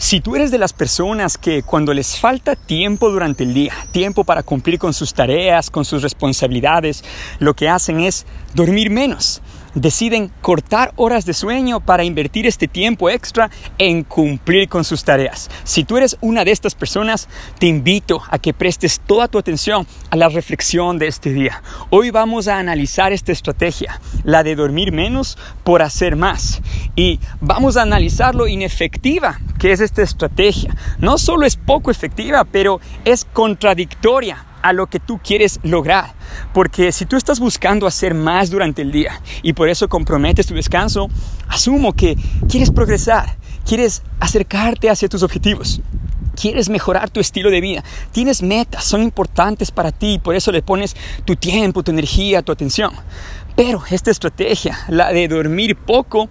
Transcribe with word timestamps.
Si 0.00 0.22
tú 0.22 0.34
eres 0.34 0.50
de 0.50 0.56
las 0.56 0.72
personas 0.72 1.36
que 1.36 1.62
cuando 1.62 1.92
les 1.92 2.18
falta 2.18 2.56
tiempo 2.56 3.10
durante 3.10 3.44
el 3.44 3.52
día, 3.52 3.74
tiempo 3.92 4.24
para 4.24 4.42
cumplir 4.42 4.78
con 4.78 4.94
sus 4.94 5.12
tareas, 5.12 5.68
con 5.68 5.84
sus 5.84 6.02
responsabilidades, 6.02 7.04
lo 7.38 7.52
que 7.52 7.68
hacen 7.68 8.00
es 8.00 8.24
dormir 8.54 8.88
menos 8.88 9.42
deciden 9.74 10.30
cortar 10.40 10.92
horas 10.96 11.24
de 11.24 11.34
sueño 11.34 11.80
para 11.80 12.04
invertir 12.04 12.46
este 12.46 12.68
tiempo 12.68 13.10
extra 13.10 13.50
en 13.78 14.04
cumplir 14.04 14.68
con 14.68 14.84
sus 14.84 15.04
tareas. 15.04 15.50
Si 15.64 15.84
tú 15.84 15.96
eres 15.96 16.16
una 16.20 16.44
de 16.44 16.50
estas 16.50 16.74
personas, 16.74 17.28
te 17.58 17.66
invito 17.66 18.22
a 18.28 18.38
que 18.38 18.54
prestes 18.54 19.00
toda 19.00 19.28
tu 19.28 19.38
atención 19.38 19.86
a 20.10 20.16
la 20.16 20.28
reflexión 20.28 20.98
de 20.98 21.06
este 21.06 21.32
día. 21.32 21.62
Hoy 21.90 22.10
vamos 22.10 22.48
a 22.48 22.58
analizar 22.58 23.12
esta 23.12 23.32
estrategia, 23.32 24.00
la 24.24 24.42
de 24.42 24.56
dormir 24.56 24.92
menos 24.92 25.38
por 25.64 25.82
hacer 25.82 26.16
más. 26.16 26.60
Y 26.96 27.20
vamos 27.40 27.76
a 27.76 27.82
analizar 27.82 28.34
lo 28.34 28.48
inefectiva 28.48 29.40
que 29.58 29.72
es 29.72 29.80
esta 29.80 30.02
estrategia. 30.02 30.74
No 30.98 31.18
solo 31.18 31.46
es 31.46 31.56
poco 31.56 31.90
efectiva, 31.90 32.44
pero 32.44 32.80
es 33.04 33.24
contradictoria 33.24 34.46
a 34.62 34.72
lo 34.72 34.86
que 34.86 35.00
tú 35.00 35.18
quieres 35.22 35.60
lograr. 35.62 36.14
Porque 36.52 36.92
si 36.92 37.06
tú 37.06 37.16
estás 37.16 37.40
buscando 37.40 37.86
hacer 37.86 38.14
más 38.14 38.50
durante 38.50 38.82
el 38.82 38.92
día 38.92 39.20
y 39.42 39.52
por 39.52 39.68
eso 39.68 39.88
comprometes 39.88 40.46
tu 40.46 40.54
descanso, 40.54 41.08
asumo 41.48 41.92
que 41.92 42.16
quieres 42.48 42.70
progresar, 42.70 43.36
quieres 43.64 44.02
acercarte 44.18 44.90
hacia 44.90 45.08
tus 45.08 45.22
objetivos. 45.22 45.80
Quieres 46.40 46.70
mejorar 46.70 47.10
tu 47.10 47.20
estilo 47.20 47.50
de 47.50 47.60
vida, 47.60 47.84
tienes 48.12 48.40
metas, 48.42 48.84
son 48.84 49.02
importantes 49.02 49.70
para 49.70 49.92
ti 49.92 50.14
y 50.14 50.18
por 50.18 50.36
eso 50.36 50.52
le 50.52 50.62
pones 50.62 50.96
tu 51.24 51.36
tiempo, 51.36 51.82
tu 51.82 51.90
energía, 51.90 52.40
tu 52.40 52.52
atención. 52.52 52.92
Pero 53.56 53.82
esta 53.90 54.10
estrategia, 54.10 54.78
la 54.88 55.12
de 55.12 55.28
dormir 55.28 55.76
poco, 55.76 56.30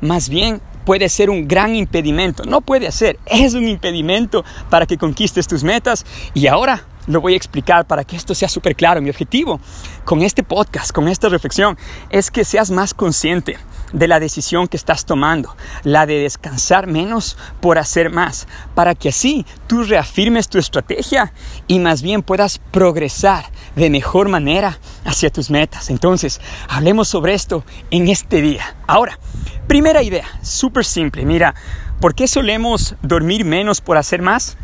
más 0.00 0.28
bien 0.28 0.60
puede 0.84 1.08
ser 1.08 1.30
un 1.30 1.46
gran 1.48 1.74
impedimento. 1.74 2.44
No 2.44 2.60
puede 2.60 2.90
ser, 2.92 3.18
es 3.26 3.54
un 3.54 3.68
impedimento 3.68 4.44
para 4.70 4.86
que 4.86 4.98
conquistes 4.98 5.46
tus 5.46 5.64
metas. 5.64 6.06
Y 6.32 6.46
ahora 6.46 6.86
lo 7.06 7.20
voy 7.20 7.34
a 7.34 7.36
explicar 7.36 7.86
para 7.86 8.04
que 8.04 8.16
esto 8.16 8.34
sea 8.34 8.48
súper 8.48 8.76
claro. 8.76 9.00
Mi 9.00 9.10
objetivo 9.10 9.60
con 10.04 10.22
este 10.22 10.42
podcast, 10.42 10.92
con 10.92 11.08
esta 11.08 11.28
reflexión, 11.28 11.76
es 12.10 12.30
que 12.30 12.44
seas 12.44 12.70
más 12.70 12.94
consciente 12.94 13.58
de 13.92 14.08
la 14.08 14.20
decisión 14.20 14.68
que 14.68 14.76
estás 14.76 15.06
tomando, 15.06 15.56
la 15.84 16.06
de 16.06 16.18
descansar 16.18 16.86
menos 16.86 17.36
por 17.60 17.78
hacer 17.78 18.10
más, 18.10 18.46
para 18.74 18.94
que 18.94 19.10
así 19.10 19.46
tú 19.66 19.84
reafirmes 19.84 20.48
tu 20.48 20.58
estrategia 20.58 21.32
y 21.66 21.78
más 21.78 22.02
bien 22.02 22.22
puedas 22.22 22.58
progresar 22.58 23.46
de 23.76 23.90
mejor 23.90 24.28
manera 24.28 24.78
hacia 25.04 25.30
tus 25.30 25.50
metas. 25.50 25.90
Entonces, 25.90 26.40
hablemos 26.68 27.08
sobre 27.08 27.34
esto 27.34 27.64
en 27.90 28.08
este 28.08 28.40
día. 28.40 28.76
Ahora, 28.86 29.18
primera 29.66 30.02
idea, 30.02 30.26
súper 30.42 30.84
simple. 30.84 31.24
Mira, 31.24 31.54
¿por 32.00 32.14
qué 32.14 32.26
solemos 32.26 32.96
dormir 33.02 33.44
menos 33.44 33.80
por 33.80 33.96
hacer 33.96 34.22
más? 34.22 34.56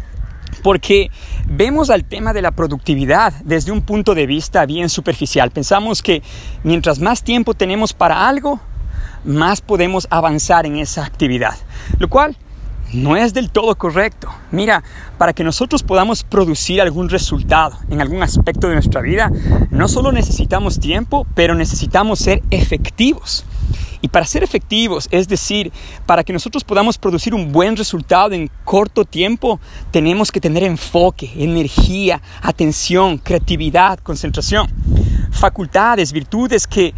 Porque 0.63 1.11
vemos 1.47 1.91
al 1.91 2.05
tema 2.05 2.33
de 2.33 2.43
la 2.43 2.53
productividad 2.53 3.33
desde 3.45 3.73
un 3.73 3.83
punto 3.83 4.15
de 4.15 4.27
vista 4.27 4.65
bien 4.67 4.89
superficial. 4.89 5.51
Pensamos 5.51 6.03
que 6.03 6.23
mientras 6.63 7.01
más 7.01 7.23
tiempo 7.23 7.55
tenemos 7.55 7.93
para 7.93 8.29
algo, 8.29 8.61
más 9.25 9.61
podemos 9.61 10.07
avanzar 10.11 10.67
en 10.67 10.77
esa 10.77 11.05
actividad, 11.05 11.55
lo 11.99 12.09
cual 12.09 12.37
no 12.93 13.17
es 13.17 13.33
del 13.33 13.51
todo 13.51 13.75
correcto. 13.77 14.29
Mira, 14.51 14.83
para 15.19 15.33
que 15.33 15.45
nosotros 15.45 15.83
podamos 15.83 16.25
producir 16.25 16.81
algún 16.81 17.09
resultado 17.09 17.79
en 17.91 18.01
algún 18.01 18.23
aspecto 18.23 18.69
de 18.69 18.75
nuestra 18.75 19.01
vida, 19.01 19.31
no 19.71 19.89
solo 19.89 20.13
necesitamos 20.13 20.79
tiempo, 20.79 21.27
pero 21.35 21.55
necesitamos 21.55 22.19
ser 22.19 22.43
efectivos. 22.51 23.47
Y 24.03 24.09
para 24.09 24.27
ser 24.27 24.43
efectivos, 24.43 25.09
es 25.13 25.29
decir, 25.29 25.73
para 26.07 26.25
que 26.25 26.33
nosotros 26.33 26.65
podamos 26.65 26.99
producir 26.99 27.35
un 27.35 27.53
buen 27.53 27.77
resultado 27.77 28.33
en 28.33 28.51
corto 28.65 29.05
tiempo, 29.05 29.61
tenemos 29.93 30.33
que 30.33 30.41
tener 30.41 30.65
enfoque, 30.65 31.33
energía, 31.37 32.21
atención, 32.43 33.17
creatividad, 33.17 34.01
concentración, 34.01 34.69
facultades, 35.31 36.13
virtudes 36.13 36.67
que 36.67 36.93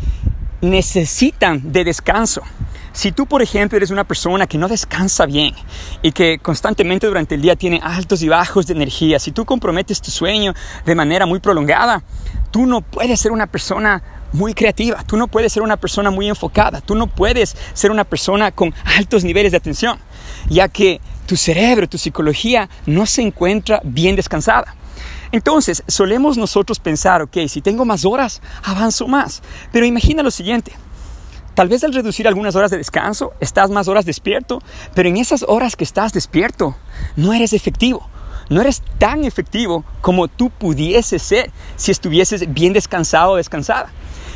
necesitan 0.62 1.72
de 1.72 1.84
descanso. 1.84 2.40
Si 2.94 3.12
tú, 3.12 3.26
por 3.26 3.42
ejemplo, 3.42 3.76
eres 3.76 3.90
una 3.90 4.04
persona 4.04 4.46
que 4.46 4.56
no 4.56 4.68
descansa 4.68 5.26
bien 5.26 5.52
y 6.00 6.12
que 6.12 6.38
constantemente 6.38 7.08
durante 7.08 7.34
el 7.34 7.42
día 7.42 7.56
tiene 7.56 7.80
altos 7.82 8.22
y 8.22 8.28
bajos 8.28 8.66
de 8.66 8.74
energía, 8.74 9.18
si 9.18 9.32
tú 9.32 9.44
comprometes 9.44 10.00
tu 10.00 10.10
sueño 10.10 10.54
de 10.86 10.94
manera 10.94 11.26
muy 11.26 11.40
prolongada, 11.40 12.02
tú 12.52 12.66
no 12.66 12.82
puedes 12.82 13.20
ser 13.20 13.32
una 13.32 13.48
persona 13.48 14.00
muy 14.34 14.52
creativa, 14.52 15.04
tú 15.06 15.16
no 15.16 15.28
puedes 15.28 15.52
ser 15.52 15.62
una 15.62 15.76
persona 15.76 16.10
muy 16.10 16.28
enfocada, 16.28 16.80
tú 16.80 16.96
no 16.96 17.06
puedes 17.06 17.56
ser 17.72 17.92
una 17.92 18.02
persona 18.02 18.50
con 18.50 18.74
altos 18.98 19.22
niveles 19.24 19.52
de 19.52 19.58
atención, 19.58 19.98
ya 20.48 20.68
que 20.68 21.00
tu 21.26 21.36
cerebro, 21.36 21.88
tu 21.88 21.98
psicología 21.98 22.68
no 22.84 23.06
se 23.06 23.22
encuentra 23.22 23.80
bien 23.84 24.16
descansada. 24.16 24.74
Entonces, 25.30 25.82
solemos 25.86 26.36
nosotros 26.36 26.80
pensar, 26.80 27.22
ok, 27.22 27.38
si 27.48 27.60
tengo 27.60 27.84
más 27.84 28.04
horas, 28.04 28.42
avanzo 28.62 29.08
más. 29.08 29.42
Pero 29.72 29.86
imagina 29.86 30.22
lo 30.22 30.30
siguiente, 30.30 30.72
Tal 31.54 31.68
vez 31.68 31.84
al 31.84 31.94
reducir 31.94 32.26
algunas 32.26 32.56
horas 32.56 32.72
de 32.72 32.78
descanso, 32.78 33.32
estás 33.38 33.70
más 33.70 33.86
horas 33.86 34.04
despierto, 34.04 34.60
pero 34.92 35.08
en 35.08 35.16
esas 35.16 35.44
horas 35.46 35.76
que 35.76 35.84
estás 35.84 36.12
despierto, 36.12 36.76
no 37.14 37.32
eres 37.32 37.52
efectivo. 37.52 38.08
No 38.50 38.60
eres 38.60 38.82
tan 38.98 39.24
efectivo 39.24 39.84
como 40.00 40.26
tú 40.28 40.50
pudieses 40.50 41.22
ser 41.22 41.52
si 41.76 41.92
estuvieses 41.92 42.52
bien 42.52 42.72
descansado 42.72 43.32
o 43.32 43.36
descansada. 43.36 43.90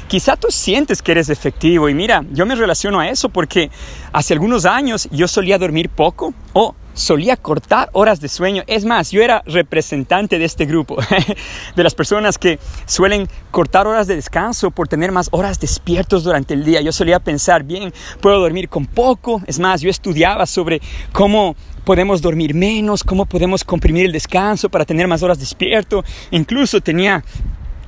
Quizá 0.09 0.37
tú 0.37 0.49
sientes 0.51 1.03
que 1.03 1.13
eres 1.13 1.29
efectivo 1.29 1.87
y 1.87 1.95
mira, 1.95 2.25
yo 2.33 2.47
me 2.47 2.55
relaciono 2.55 2.99
a 2.99 3.09
eso 3.11 3.29
porque 3.29 3.71
hace 4.11 4.33
algunos 4.33 4.65
años 4.65 5.07
yo 5.13 5.29
solía 5.29 5.59
dormir 5.59 5.91
poco 5.91 6.33
o 6.55 6.75
solía 6.95 7.37
cortar 7.37 7.91
horas 7.93 8.19
de 8.19 8.29
sueño. 8.29 8.63
Es 8.67 8.87
más, 8.87 9.11
yo 9.11 9.21
era 9.23 9.43
representante 9.45 10.39
de 10.39 10.47
este 10.47 10.65
grupo, 10.65 10.97
de 11.77 11.83
las 11.85 11.95
personas 11.95 12.39
que 12.39 12.59
suelen 12.87 13.29
cortar 13.51 13.87
horas 13.87 14.07
de 14.07 14.17
descanso 14.17 14.71
por 14.71 14.89
tener 14.89 15.13
más 15.13 15.29
horas 15.31 15.61
despiertos 15.61 16.25
durante 16.25 16.55
el 16.55 16.65
día. 16.65 16.81
Yo 16.81 16.91
solía 16.91 17.21
pensar, 17.21 17.63
bien, 17.63 17.93
puedo 18.23 18.41
dormir 18.41 18.71
con 18.71 18.87
poco. 18.87 19.43
Es 19.47 19.59
más, 19.59 19.83
yo 19.83 19.91
estudiaba 19.91 20.47
sobre 20.47 20.81
cómo 21.13 21.55
podemos 21.85 22.23
dormir 22.23 22.55
menos, 22.55 23.05
cómo 23.05 23.27
podemos 23.27 23.63
comprimir 23.63 24.07
el 24.07 24.13
descanso 24.13 24.71
para 24.71 24.87
tener 24.87 25.07
más 25.07 25.23
horas 25.23 25.39
despierto. 25.39 26.03
Incluso 26.31 26.81
tenía 26.81 27.23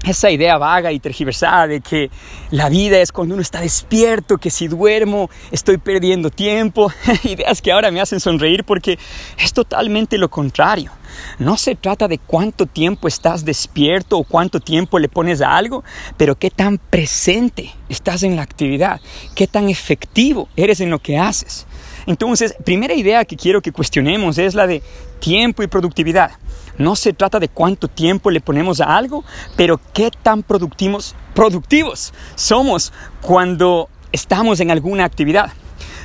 esa 0.05 0.31
idea 0.31 0.57
vaga 0.59 0.93
y 0.93 0.99
tergiversada 0.99 1.67
de 1.67 1.81
que 1.81 2.11
la 2.51 2.69
vida 2.69 2.99
es 2.99 3.13
cuando 3.13 3.35
uno 3.35 3.43
está 3.43 3.61
despierto, 3.61 4.39
que 4.39 4.51
si 4.51 4.67
duermo 4.67 5.29
estoy 5.51 5.79
perdiendo 5.79 6.31
tiempo, 6.31 6.91
ideas 7.25 7.61
que 7.61 7.73
ahora 7.73 7.91
me 7.91 8.01
hacen 8.01 8.21
sonreír 8.21 8.65
porque 8.65 8.99
es 9.39 9.53
totalmente 9.53 10.17
lo 10.19 10.31
contrario. 10.31 10.91
No 11.39 11.57
se 11.57 11.75
trata 11.75 12.09
de 12.09 12.19
cuánto 12.19 12.67
tiempo 12.67 13.09
estás 13.09 13.45
despierto 13.45 14.17
o 14.17 14.25
cuánto 14.25 14.61
tiempo 14.61 14.99
le 14.99 15.09
pones 15.09 15.41
a 15.41 15.57
algo, 15.57 15.85
pero 16.17 16.37
qué 16.37 16.51
tan 16.51 16.79
presente 16.79 17.71
estás 17.89 18.23
en 18.23 18.37
la 18.37 18.43
actividad, 18.43 19.01
qué 19.35 19.47
tan 19.47 19.69
efectivo 19.69 20.49
eres 20.57 20.81
en 20.81 20.91
lo 20.91 21.01
que 21.01 21.19
haces. 21.19 21.67
Entonces, 22.07 22.55
primera 22.65 22.95
idea 22.95 23.25
que 23.25 23.37
quiero 23.37 23.61
que 23.61 23.73
cuestionemos 23.73 24.39
es 24.39 24.55
la 24.55 24.67
de 24.67 24.83
tiempo 25.19 25.63
y 25.63 25.67
productividad. 25.67 26.33
No 26.81 26.97
se 26.97 27.13
trata 27.13 27.39
de 27.39 27.49
cuánto 27.49 27.89
tiempo 27.89 28.31
le 28.31 28.41
ponemos 28.41 28.81
a 28.81 28.97
algo, 28.97 29.23
pero 29.55 29.79
qué 29.93 30.11
tan 30.11 30.43
productivos, 30.43 31.15
somos 32.37 32.93
cuando 33.21 33.91
estamos 34.13 34.61
en 34.61 34.71
alguna 34.71 35.05
actividad. 35.05 35.53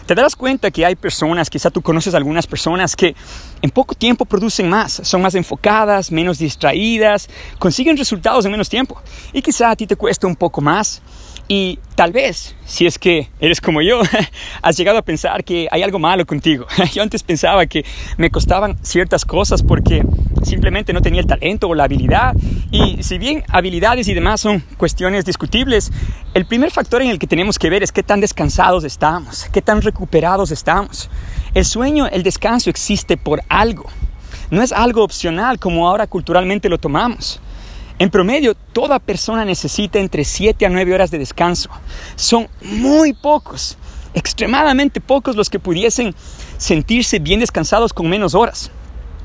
Te 0.06 0.14
darás 0.14 0.36
cuenta 0.36 0.72
que 0.72 0.86
hay 0.86 0.98
personas, 0.98 1.50
quizá 1.50 1.72
tú 1.72 1.82
conoces 1.82 2.14
algunas 2.14 2.46
personas 2.46 2.94
que 2.94 3.16
en 3.62 3.72
poco 3.72 3.96
tiempo 3.96 4.26
producen 4.26 4.70
más, 4.70 5.00
son 5.04 5.22
más 5.22 5.34
enfocadas, 5.34 6.12
menos 6.12 6.40
distraídas, 6.40 7.30
consiguen 7.58 7.96
resultados 7.96 8.44
en 8.44 8.52
menos 8.52 8.68
tiempo. 8.68 9.02
Y 9.32 9.42
quizá 9.42 9.72
a 9.72 9.76
ti 9.78 9.88
te 9.88 9.96
cuesta 9.96 10.28
un 10.28 10.36
poco 10.36 10.60
más, 10.60 11.02
y 11.48 11.78
tal 11.94 12.12
vez, 12.12 12.56
si 12.66 12.88
es 12.88 12.98
que 12.98 13.30
eres 13.40 13.62
como 13.62 13.82
yo, 13.82 14.02
has 14.64 14.78
llegado 14.78 14.98
a 14.98 15.04
pensar 15.04 15.44
que 15.44 15.68
hay 15.70 15.84
algo 15.84 16.00
malo 16.00 16.26
contigo. 16.26 16.66
Yo 16.94 17.04
antes 17.04 17.22
pensaba 17.22 17.68
que 17.68 17.86
me 18.18 18.32
costaban 18.32 18.78
ciertas 18.82 19.26
cosas 19.26 19.62
porque 19.62 20.04
simplemente 20.44 20.92
no 20.92 21.02
tenía 21.02 21.22
el 21.22 21.28
talento 21.28 21.68
o 21.68 21.76
la 21.76 21.84
habilidad. 21.84 22.34
Y 22.72 23.04
si 23.04 23.20
bien 23.20 23.44
habilidades 23.50 24.08
y 24.08 24.16
demás 24.16 24.42
son 24.42 24.62
cuestiones 24.78 25.24
discutibles, 25.24 25.92
el 26.34 26.48
primer 26.48 26.72
factor 26.72 27.04
en 27.04 27.10
el 27.10 27.20
que 27.20 27.28
tenemos 27.28 27.60
que 27.60 27.70
ver 27.70 27.84
es 27.84 27.92
qué 27.92 28.02
tan 28.02 28.22
descansados 28.22 28.84
estamos, 28.84 29.48
qué 29.54 29.62
tan 29.62 29.84
recuperados 29.84 30.50
estamos. 30.50 31.12
El 31.54 31.64
sueño, 31.64 32.08
el 32.08 32.24
descanso 32.24 32.72
existe 32.72 33.18
por 33.18 33.44
algo. 33.50 33.86
No 34.50 34.64
es 34.64 34.72
algo 34.72 35.04
opcional 35.04 35.60
como 35.60 35.88
ahora 35.88 36.08
culturalmente 36.08 36.70
lo 36.70 36.80
tomamos. 36.80 37.40
En 37.98 38.10
promedio, 38.10 38.56
toda 38.74 39.00
persona 39.00 39.46
necesita 39.46 40.00
entre 40.00 40.26
7 40.26 40.66
a 40.66 40.70
9 40.70 40.94
horas 40.94 41.12
de 41.12 41.18
descanso. 41.18 41.70
Son 42.16 42.50
muy 42.62 43.14
pocos, 43.14 43.78
extremadamente 44.14 45.00
pocos 45.00 45.36
los 45.36 45.50
que 45.50 45.60
pudiesen 45.60 46.14
sentirse 46.58 47.20
bien 47.20 47.40
descansados 47.40 47.94
con 47.94 48.10
menos 48.10 48.36
horas. 48.36 48.70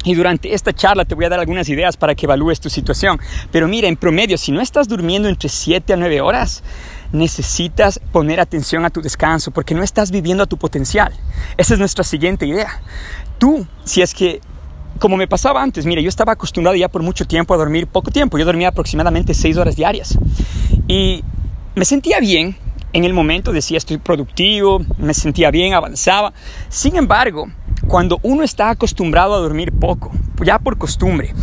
Y 0.05 0.15
durante 0.15 0.55
esta 0.55 0.73
charla 0.73 1.05
te 1.05 1.15
voy 1.15 1.27
a 1.27 1.29
dar 1.29 1.41
algunas 1.41 1.69
ideas 1.69 1.97
para 1.97 2.15
que 2.15 2.27
evalúes 2.27 2.61
tu 2.61 2.71
situación. 2.71 3.21
Pero 3.51 3.69
mira, 3.69 3.89
en 3.89 3.97
promedio, 3.97 4.39
si 4.39 4.53
no 4.53 4.61
estás 4.61 4.89
durmiendo 4.89 5.29
entre 5.29 5.49
7 5.49 5.93
a 5.93 5.97
9 5.97 6.21
horas, 6.21 6.63
necesitas 7.13 8.01
poner 8.13 8.41
atención 8.41 8.85
a 8.85 8.91
tu 8.91 9.03
descanso 9.03 9.51
porque 9.51 9.75
no 9.75 9.83
estás 9.83 10.11
viviendo 10.11 10.45
a 10.45 10.47
tu 10.47 10.57
potencial. 10.57 11.13
Esa 11.57 11.75
es 11.75 11.81
nuestra 11.81 12.05
siguiente 12.05 12.47
idea. 12.47 12.81
tú, 13.39 13.67
si 13.85 14.01
es 14.01 14.15
que 14.15 14.41
como 15.01 15.17
me 15.17 15.27
pasaba 15.27 15.63
antes, 15.63 15.87
mira, 15.87 16.01
yo 16.03 16.09
estaba 16.09 16.33
acostumbrado 16.33 16.77
ya 16.77 16.89
por 16.89 17.03
mucho 17.03 17.25
tiempo 17.25 17.55
a 17.55 17.57
dormir 17.57 17.87
poco 17.89 18.11
tiempo. 18.11 18.39
Yo 18.39 18.45
dormía 18.45 18.69
aproximadamente 18.69 19.35
seis 19.35 19.57
horas 19.57 19.75
diarias. 19.75 20.17
Y 20.87 21.25
me 21.75 21.85
sentía 21.85 22.21
bien 22.21 22.57
en 22.93 23.05
el 23.05 23.15
momento, 23.15 23.51
decía 23.53 23.79
estoy 23.79 23.97
productivo, 23.97 24.85
me 24.99 25.15
sentía 25.15 25.51
bien, 25.51 25.73
avanzaba. 25.73 26.33
Sin 26.69 26.97
embargo, 26.97 27.49
cuando 27.89 28.21
uno 28.23 28.43
está 28.43 28.69
acostumbrado 28.69 29.35
a 29.35 29.39
dormir 29.39 29.73
poco, 29.73 30.13
ya 30.45 30.59
por 30.59 30.77
costumbre, 30.77 31.35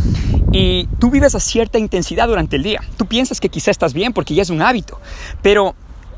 y 0.52 0.86
tú 1.00 1.10
vives 1.10 1.34
a 1.34 1.40
cierta 1.40 1.78
intensidad 1.78 2.28
durante 2.28 2.56
el 2.56 2.62
día, 2.62 2.80
tú 2.96 3.06
piensas 3.06 3.40
que 3.40 3.48
quizá 3.48 3.72
estás 3.72 3.92
bien 3.92 4.12
porque 4.12 4.34
ya 4.34 4.42
es 4.42 4.50
un 4.50 4.62
hábito, 4.62 5.00
pero 5.42 5.74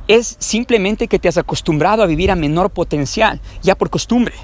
es 0.08 0.36
simplemente 0.40 1.08
que 1.08 1.18
te 1.18 1.28
has 1.28 1.38
acostumbrado 1.38 2.02
a 2.02 2.06
vivir 2.06 2.30
a 2.30 2.36
menor 2.36 2.70
potencial, 2.70 3.40
ya 3.62 3.76
por 3.76 3.88
costumbre. 3.88 4.34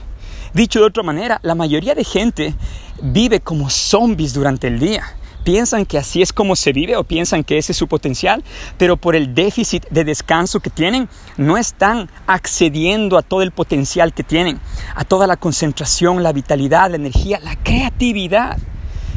Dicho 0.56 0.81
de 0.81 0.87
otra 0.87 1.03
manera, 1.03 1.38
la 1.43 1.55
mayoría 1.55 1.94
de 1.94 2.03
gente 2.03 2.55
vive 3.03 3.41
como 3.41 3.69
zombies 3.69 4.32
durante 4.32 4.69
el 4.69 4.79
día. 4.79 5.03
Piensan 5.44 5.85
que 5.85 5.99
así 5.99 6.23
es 6.23 6.32
como 6.32 6.56
se 6.56 6.73
vive 6.73 6.97
o 6.97 7.05
piensan 7.05 7.44
que 7.44 7.58
ese 7.58 7.73
es 7.73 7.79
su 7.79 7.88
potencial, 7.88 8.43
pero 8.79 8.97
por 8.97 9.17
el 9.17 9.35
déficit 9.35 9.85
de 9.91 10.05
descanso 10.05 10.61
que 10.61 10.70
tienen, 10.70 11.11
no 11.37 11.58
están 11.58 12.08
accediendo 12.26 13.19
a 13.19 13.23
todo 13.23 13.43
el 13.43 13.50
potencial 13.50 14.14
que 14.14 14.23
tienen, 14.23 14.58
a 14.94 15.05
toda 15.05 15.26
la 15.26 15.37
concentración, 15.37 16.23
la 16.23 16.32
vitalidad, 16.32 16.88
la 16.88 16.97
energía, 16.97 17.38
la 17.44 17.56
creatividad. 17.56 18.56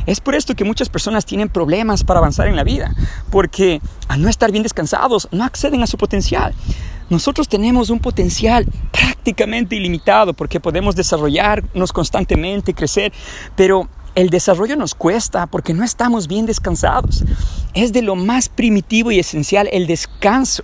Es 0.08 0.20
por 0.20 0.36
esto 0.36 0.56
que 0.56 0.66
muchas 0.66 0.90
personas 0.90 1.26
tienen 1.26 1.48
problemas 1.48 2.04
para 2.04 2.20
avanzar 2.20 2.50
en 2.50 2.58
la 2.58 2.66
vida, 2.66 2.94
porque 3.32 3.80
al 4.10 4.22
no 4.22 4.28
estar 4.28 4.52
bien 4.52 4.64
descansados 4.64 5.30
no 5.32 5.46
acceden 5.46 5.84
a 5.84 5.88
su 5.88 5.98
potencial. 5.98 6.54
Nosotros 7.10 7.48
tenemos 7.48 7.90
un 7.90 8.00
potencial 8.00 8.66
prácticamente 8.92 9.76
ilimitado 9.76 10.34
porque 10.34 10.60
podemos 10.60 10.96
desarrollarnos 10.96 11.92
constantemente, 11.92 12.74
crecer, 12.74 13.12
pero 13.56 13.90
el 14.16 14.30
desarrollo 14.30 14.76
nos 14.76 14.96
cuesta 14.96 15.48
porque 15.48 15.74
no 15.74 15.84
estamos 15.84 16.28
bien 16.28 16.46
descansados. 16.46 17.24
Es 17.74 17.94
de 17.94 18.02
lo 18.02 18.16
más 18.16 18.50
primitivo 18.50 19.12
y 19.12 19.20
esencial 19.20 19.70
el 19.72 19.88
descanso. 19.88 20.64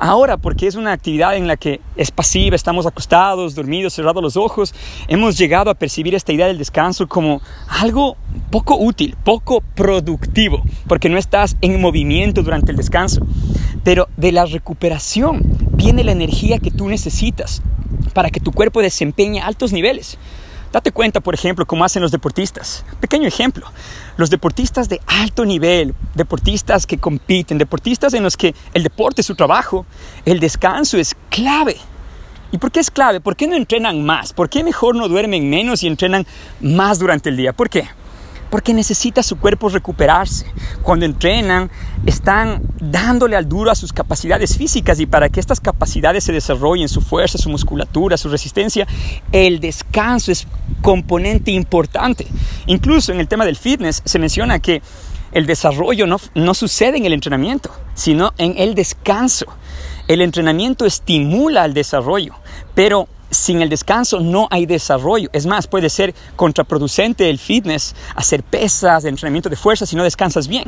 Ahora, 0.00 0.36
porque 0.36 0.68
es 0.68 0.76
una 0.76 0.92
actividad 0.92 1.36
en 1.36 1.48
la 1.48 1.56
que 1.56 1.80
es 1.96 2.12
pasiva, 2.12 2.54
estamos 2.54 2.86
acostados, 2.86 3.56
dormidos, 3.56 3.94
cerrados 3.94 4.22
los 4.22 4.36
ojos, 4.36 4.72
hemos 5.08 5.36
llegado 5.36 5.70
a 5.70 5.74
percibir 5.74 6.14
esta 6.14 6.32
idea 6.32 6.46
del 6.46 6.58
descanso 6.58 7.08
como 7.08 7.42
algo 7.68 8.16
poco 8.50 8.76
útil, 8.76 9.16
poco 9.24 9.60
productivo, 9.74 10.62
porque 10.86 11.08
no 11.08 11.18
estás 11.18 11.56
en 11.62 11.80
movimiento 11.80 12.44
durante 12.44 12.70
el 12.70 12.76
descanso. 12.76 13.26
Pero 13.82 14.08
de 14.16 14.30
la 14.30 14.46
recuperación 14.46 15.67
viene 15.78 16.02
la 16.02 16.10
energía 16.10 16.58
que 16.58 16.72
tú 16.72 16.88
necesitas 16.88 17.62
para 18.12 18.30
que 18.30 18.40
tu 18.40 18.50
cuerpo 18.50 18.82
desempeñe 18.82 19.40
altos 19.40 19.72
niveles. 19.72 20.18
Date 20.72 20.90
cuenta, 20.90 21.20
por 21.20 21.34
ejemplo, 21.34 21.64
cómo 21.66 21.84
hacen 21.84 22.02
los 22.02 22.10
deportistas. 22.10 22.84
Pequeño 23.00 23.28
ejemplo. 23.28 23.64
Los 24.16 24.28
deportistas 24.28 24.88
de 24.88 25.00
alto 25.06 25.46
nivel, 25.46 25.94
deportistas 26.14 26.84
que 26.84 26.98
compiten, 26.98 27.58
deportistas 27.58 28.12
en 28.12 28.24
los 28.24 28.36
que 28.36 28.54
el 28.74 28.82
deporte 28.82 29.20
es 29.20 29.26
su 29.26 29.36
trabajo, 29.36 29.86
el 30.26 30.40
descanso 30.40 30.98
es 30.98 31.14
clave. 31.30 31.76
¿Y 32.50 32.58
por 32.58 32.72
qué 32.72 32.80
es 32.80 32.90
clave? 32.90 33.20
¿Por 33.20 33.36
qué 33.36 33.46
no 33.46 33.54
entrenan 33.54 34.04
más? 34.04 34.32
¿Por 34.32 34.50
qué 34.50 34.64
mejor 34.64 34.96
no 34.96 35.08
duermen 35.08 35.48
menos 35.48 35.84
y 35.84 35.86
entrenan 35.86 36.26
más 36.60 36.98
durante 36.98 37.28
el 37.28 37.36
día? 37.36 37.52
¿Por 37.52 37.70
qué? 37.70 37.84
Porque 38.50 38.74
necesita 38.74 39.22
su 39.22 39.38
cuerpo 39.38 39.68
recuperarse. 39.68 40.46
Cuando 40.82 41.04
entrenan, 41.04 41.70
están 42.06 42.62
dándole 42.80 43.36
al 43.36 43.48
duro 43.48 43.70
a 43.70 43.74
sus 43.74 43.92
capacidades 43.92 44.56
físicas 44.56 45.00
y 45.00 45.06
para 45.06 45.28
que 45.28 45.40
estas 45.40 45.60
capacidades 45.60 46.24
se 46.24 46.32
desarrollen, 46.32 46.88
su 46.88 47.00
fuerza, 47.00 47.38
su 47.38 47.50
musculatura, 47.50 48.16
su 48.16 48.28
resistencia, 48.28 48.86
el 49.32 49.60
descanso 49.60 50.32
es 50.32 50.46
componente 50.82 51.50
importante. 51.50 52.26
Incluso 52.66 53.12
en 53.12 53.20
el 53.20 53.28
tema 53.28 53.44
del 53.44 53.56
fitness 53.56 54.02
se 54.04 54.18
menciona 54.18 54.58
que 54.58 54.82
el 55.32 55.46
desarrollo 55.46 56.06
no, 56.06 56.18
no 56.34 56.54
sucede 56.54 56.96
en 56.96 57.04
el 57.04 57.12
entrenamiento, 57.12 57.70
sino 57.94 58.32
en 58.38 58.54
el 58.56 58.74
descanso. 58.74 59.46
El 60.06 60.22
entrenamiento 60.22 60.86
estimula 60.86 61.66
el 61.66 61.74
desarrollo, 61.74 62.34
pero 62.74 63.08
sin 63.30 63.62
el 63.62 63.68
descanso 63.68 64.20
no 64.20 64.48
hay 64.50 64.66
desarrollo. 64.66 65.28
Es 65.32 65.46
más, 65.46 65.66
puede 65.66 65.90
ser 65.90 66.14
contraproducente 66.36 67.28
el 67.28 67.38
fitness, 67.38 67.94
hacer 68.14 68.42
pesas, 68.42 69.04
entrenamiento 69.04 69.48
de 69.48 69.56
fuerza 69.56 69.86
si 69.86 69.96
no 69.96 70.04
descansas 70.04 70.48
bien. 70.48 70.64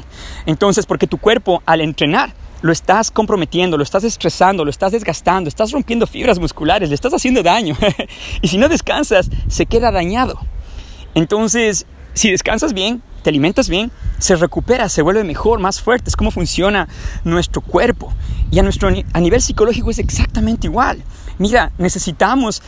Entonces, 0.47 0.87
porque 0.87 1.07
tu 1.07 1.19
cuerpo 1.19 1.63
al 1.67 1.81
entrenar 1.81 2.35
lo 2.63 2.73
estás 2.73 3.11
comprometiendo, 3.11 3.77
lo 3.77 3.83
estás 3.83 4.05
estresando, 4.05 4.65
lo 4.65 4.71
estás 4.71 4.93
desgastando, 4.93 5.49
estás 5.49 5.73
rompiendo 5.73 6.07
fibras 6.07 6.39
musculares, 6.39 6.91
le 6.91 6.95
estás 6.95 7.15
haciendo 7.15 7.43
daño. 7.43 7.77
y 8.43 8.49
si 8.49 8.59
no 8.59 8.69
descansas, 8.69 9.31
se 9.49 9.67
queda 9.67 9.91
dañado. 9.91 10.39
Entonces, 11.15 11.87
si 12.13 12.31
descansas 12.31 12.75
bien, 12.75 13.03
te 13.23 13.31
alimentas 13.31 13.69
bien, 13.69 13.91
se 14.19 14.37
recupera, 14.37 14.89
se 14.89 15.03
vuelve 15.03 15.25
mejor, 15.25 15.59
más 15.59 15.81
fuerte. 15.81 16.11
Es 16.11 16.17
como 16.17 16.31
funciona 16.31 16.89
nuestro 17.25 17.61
cuerpo. 17.61 18.13
Y 18.51 18.59
a, 18.59 18.63
nuestro, 18.63 18.89
a 18.89 19.21
nivel 19.21 19.41
psicológico 19.41 19.91
es 19.91 19.99
exactamente 19.99 20.67
igual. 20.67 21.03
Mira, 21.41 21.73
necesitamos 21.79 22.63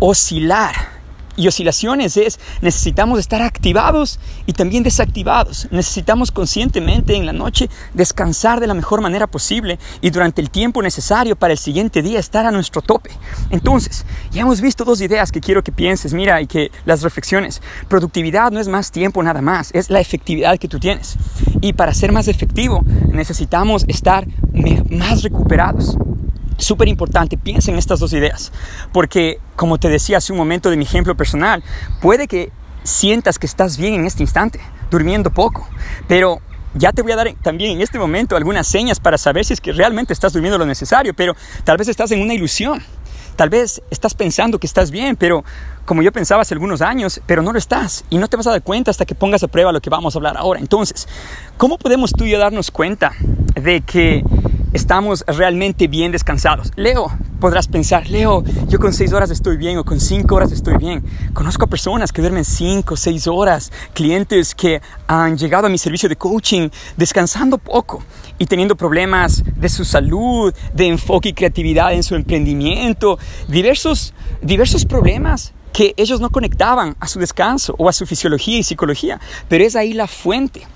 oscilar 0.00 0.74
y 1.36 1.46
oscilaciones 1.46 2.16
es 2.16 2.40
necesitamos 2.60 3.20
estar 3.20 3.40
activados 3.40 4.18
y 4.46 4.52
también 4.52 4.82
desactivados. 4.82 5.68
Necesitamos 5.70 6.32
conscientemente 6.32 7.14
en 7.14 7.24
la 7.24 7.32
noche 7.32 7.70
descansar 7.94 8.58
de 8.58 8.66
la 8.66 8.74
mejor 8.74 9.00
manera 9.00 9.28
posible 9.28 9.78
y 10.00 10.10
durante 10.10 10.42
el 10.42 10.50
tiempo 10.50 10.82
necesario 10.82 11.36
para 11.36 11.52
el 11.52 11.58
siguiente 11.58 12.02
día 12.02 12.18
estar 12.18 12.46
a 12.46 12.50
nuestro 12.50 12.82
tope. 12.82 13.10
Entonces, 13.50 14.04
ya 14.32 14.42
hemos 14.42 14.60
visto 14.60 14.84
dos 14.84 15.00
ideas 15.00 15.30
que 15.30 15.40
quiero 15.40 15.62
que 15.62 15.70
pienses, 15.70 16.12
mira, 16.12 16.40
y 16.40 16.48
que 16.48 16.72
las 16.84 17.02
reflexiones. 17.02 17.62
Productividad 17.86 18.50
no 18.50 18.58
es 18.58 18.66
más 18.66 18.90
tiempo 18.90 19.22
nada 19.22 19.40
más, 19.40 19.70
es 19.72 19.88
la 19.88 20.00
efectividad 20.00 20.58
que 20.58 20.66
tú 20.66 20.80
tienes. 20.80 21.16
Y 21.60 21.74
para 21.74 21.94
ser 21.94 22.10
más 22.10 22.26
efectivo 22.26 22.82
necesitamos 23.12 23.84
estar 23.86 24.26
más 24.90 25.22
recuperados. 25.22 25.96
Súper 26.58 26.88
importante, 26.88 27.36
piensa 27.36 27.70
en 27.70 27.78
estas 27.78 28.00
dos 28.00 28.12
ideas, 28.12 28.52
porque 28.92 29.38
como 29.56 29.78
te 29.78 29.88
decía 29.88 30.18
hace 30.18 30.32
un 30.32 30.38
momento 30.38 30.70
de 30.70 30.76
mi 30.76 30.84
ejemplo 30.84 31.16
personal, 31.16 31.62
puede 32.00 32.26
que 32.28 32.50
sientas 32.82 33.38
que 33.38 33.46
estás 33.46 33.76
bien 33.76 33.94
en 33.94 34.06
este 34.06 34.22
instante, 34.22 34.60
durmiendo 34.90 35.30
poco, 35.30 35.68
pero 36.08 36.40
ya 36.74 36.92
te 36.92 37.02
voy 37.02 37.12
a 37.12 37.16
dar 37.16 37.34
también 37.42 37.72
en 37.72 37.80
este 37.80 37.98
momento 37.98 38.36
algunas 38.36 38.66
señas 38.66 39.00
para 39.00 39.18
saber 39.18 39.44
si 39.44 39.52
es 39.52 39.60
que 39.60 39.72
realmente 39.72 40.12
estás 40.12 40.32
durmiendo 40.32 40.58
lo 40.58 40.66
necesario, 40.66 41.14
pero 41.14 41.34
tal 41.64 41.76
vez 41.76 41.88
estás 41.88 42.10
en 42.12 42.20
una 42.20 42.34
ilusión. 42.34 42.82
Tal 43.36 43.50
vez 43.50 43.82
estás 43.90 44.14
pensando 44.14 44.58
que 44.58 44.66
estás 44.66 44.90
bien, 44.90 45.14
pero 45.14 45.44
como 45.84 46.00
yo 46.00 46.10
pensaba 46.10 46.40
hace 46.40 46.54
algunos 46.54 46.80
años, 46.80 47.20
pero 47.26 47.42
no 47.42 47.52
lo 47.52 47.58
estás. 47.58 48.02
Y 48.08 48.16
no 48.16 48.28
te 48.28 48.36
vas 48.38 48.46
a 48.46 48.50
dar 48.50 48.62
cuenta 48.62 48.90
hasta 48.90 49.04
que 49.04 49.14
pongas 49.14 49.42
a 49.42 49.48
prueba 49.48 49.72
lo 49.72 49.82
que 49.82 49.90
vamos 49.90 50.14
a 50.14 50.18
hablar 50.18 50.38
ahora. 50.38 50.58
Entonces, 50.58 51.06
¿cómo 51.58 51.76
podemos 51.76 52.12
tú 52.12 52.24
y 52.24 52.30
yo 52.30 52.38
darnos 52.38 52.70
cuenta 52.70 53.12
de 53.54 53.82
que 53.82 54.24
estamos 54.76 55.24
realmente 55.26 55.88
bien 55.88 56.12
descansados. 56.12 56.70
Leo, 56.76 57.10
podrás 57.40 57.66
pensar, 57.66 58.06
Leo, 58.08 58.44
yo 58.68 58.78
con 58.78 58.92
seis 58.92 59.12
horas 59.14 59.30
estoy 59.30 59.56
bien 59.56 59.78
o 59.78 59.84
con 59.84 60.00
cinco 60.00 60.34
horas 60.34 60.52
estoy 60.52 60.76
bien. 60.76 61.02
Conozco 61.32 61.66
personas 61.66 62.12
que 62.12 62.20
duermen 62.20 62.44
cinco, 62.44 62.94
seis 62.94 63.26
horas, 63.26 63.72
clientes 63.94 64.54
que 64.54 64.82
han 65.06 65.38
llegado 65.38 65.66
a 65.66 65.70
mi 65.70 65.78
servicio 65.78 66.10
de 66.10 66.16
coaching 66.16 66.68
descansando 66.96 67.56
poco 67.56 68.02
y 68.38 68.44
teniendo 68.44 68.76
problemas 68.76 69.42
de 69.56 69.68
su 69.70 69.84
salud, 69.86 70.54
de 70.74 70.86
enfoque 70.86 71.30
y 71.30 71.32
creatividad 71.32 71.94
en 71.94 72.02
su 72.02 72.14
emprendimiento, 72.14 73.18
diversos, 73.48 74.12
diversos 74.42 74.84
problemas 74.84 75.54
que 75.72 75.94
ellos 75.96 76.20
no 76.20 76.28
conectaban 76.28 76.96
a 77.00 77.08
su 77.08 77.18
descanso 77.18 77.74
o 77.78 77.88
a 77.88 77.94
su 77.94 78.06
fisiología 78.06 78.58
y 78.58 78.62
psicología, 78.62 79.20
pero 79.48 79.64
es 79.64 79.74
ahí 79.74 79.94
la 79.94 80.06
fuente. 80.06 80.66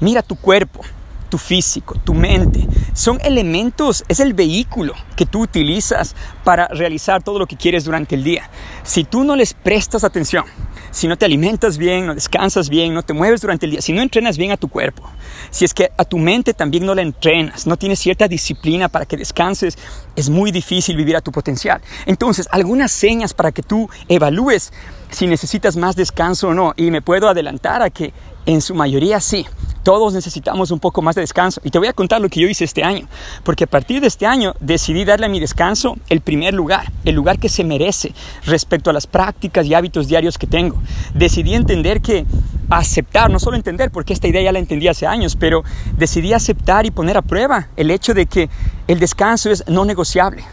Mira 0.00 0.22
tu 0.22 0.36
cuerpo, 0.36 0.80
tu 1.30 1.38
físico, 1.38 1.94
tu 2.04 2.12
mente, 2.12 2.66
son 2.92 3.18
elementos, 3.22 4.04
es 4.08 4.20
el 4.20 4.34
vehículo 4.34 4.94
que 5.16 5.24
tú 5.24 5.42
utilizas 5.42 6.14
para 6.44 6.68
realizar 6.68 7.22
todo 7.22 7.38
lo 7.38 7.46
que 7.46 7.56
quieres 7.56 7.84
durante 7.84 8.16
el 8.16 8.24
día. 8.24 8.50
Si 8.82 9.04
tú 9.04 9.24
no 9.24 9.36
les 9.36 9.54
prestas 9.54 10.04
atención, 10.04 10.44
si 10.90 11.06
no 11.06 11.16
te 11.16 11.24
alimentas 11.24 11.78
bien, 11.78 12.06
no 12.06 12.14
descansas 12.14 12.68
bien, 12.68 12.92
no 12.92 13.02
te 13.02 13.12
mueves 13.12 13.40
durante 13.40 13.66
el 13.66 13.72
día, 13.72 13.80
si 13.80 13.92
no 13.92 14.02
entrenas 14.02 14.36
bien 14.36 14.50
a 14.50 14.56
tu 14.56 14.68
cuerpo, 14.68 15.08
si 15.50 15.64
es 15.64 15.72
que 15.72 15.90
a 15.96 16.04
tu 16.04 16.18
mente 16.18 16.52
también 16.52 16.84
no 16.84 16.94
la 16.94 17.02
entrenas, 17.02 17.66
no 17.66 17.76
tienes 17.76 18.00
cierta 18.00 18.28
disciplina 18.28 18.88
para 18.88 19.06
que 19.06 19.16
descanses, 19.16 19.78
es 20.16 20.28
muy 20.28 20.50
difícil 20.50 20.96
vivir 20.96 21.16
a 21.16 21.20
tu 21.20 21.30
potencial. 21.30 21.80
Entonces, 22.06 22.48
algunas 22.50 22.90
señas 22.90 23.32
para 23.34 23.52
que 23.52 23.62
tú 23.62 23.88
evalúes 24.08 24.72
si 25.10 25.26
necesitas 25.26 25.76
más 25.76 25.96
descanso 25.96 26.48
o 26.48 26.54
no. 26.54 26.72
Y 26.76 26.90
me 26.90 27.02
puedo 27.02 27.28
adelantar 27.28 27.82
a 27.82 27.90
que 27.90 28.12
en 28.52 28.60
su 28.60 28.74
mayoría 28.74 29.20
sí. 29.20 29.46
Todos 29.82 30.12
necesitamos 30.12 30.70
un 30.70 30.78
poco 30.78 31.02
más 31.02 31.14
de 31.14 31.22
descanso. 31.22 31.60
Y 31.64 31.70
te 31.70 31.78
voy 31.78 31.88
a 31.88 31.92
contar 31.92 32.20
lo 32.20 32.28
que 32.28 32.40
yo 32.40 32.48
hice 32.48 32.64
este 32.64 32.84
año. 32.84 33.06
Porque 33.44 33.64
a 33.64 33.66
partir 33.66 34.00
de 34.00 34.08
este 34.08 34.26
año 34.26 34.54
decidí 34.60 35.04
darle 35.04 35.26
a 35.26 35.28
mi 35.28 35.40
descanso 35.40 35.96
el 36.08 36.20
primer 36.20 36.52
lugar, 36.52 36.92
el 37.04 37.14
lugar 37.14 37.38
que 37.38 37.48
se 37.48 37.64
merece 37.64 38.12
respecto 38.44 38.90
a 38.90 38.92
las 38.92 39.06
prácticas 39.06 39.66
y 39.66 39.74
hábitos 39.74 40.08
diarios 40.08 40.36
que 40.36 40.46
tengo. 40.46 40.76
Decidí 41.14 41.54
entender 41.54 42.02
que 42.02 42.26
aceptar, 42.68 43.30
no 43.30 43.38
solo 43.38 43.56
entender, 43.56 43.90
porque 43.90 44.12
esta 44.12 44.28
idea 44.28 44.42
ya 44.42 44.52
la 44.52 44.58
entendí 44.58 44.88
hace 44.88 45.06
años, 45.06 45.36
pero 45.36 45.64
decidí 45.96 46.32
aceptar 46.32 46.86
y 46.86 46.90
poner 46.90 47.16
a 47.16 47.22
prueba 47.22 47.68
el 47.76 47.90
hecho 47.90 48.14
de 48.14 48.26
que 48.26 48.48
el 48.86 48.98
descanso 48.98 49.50
es 49.50 49.64
no 49.66 49.84
negociable. 49.84 50.44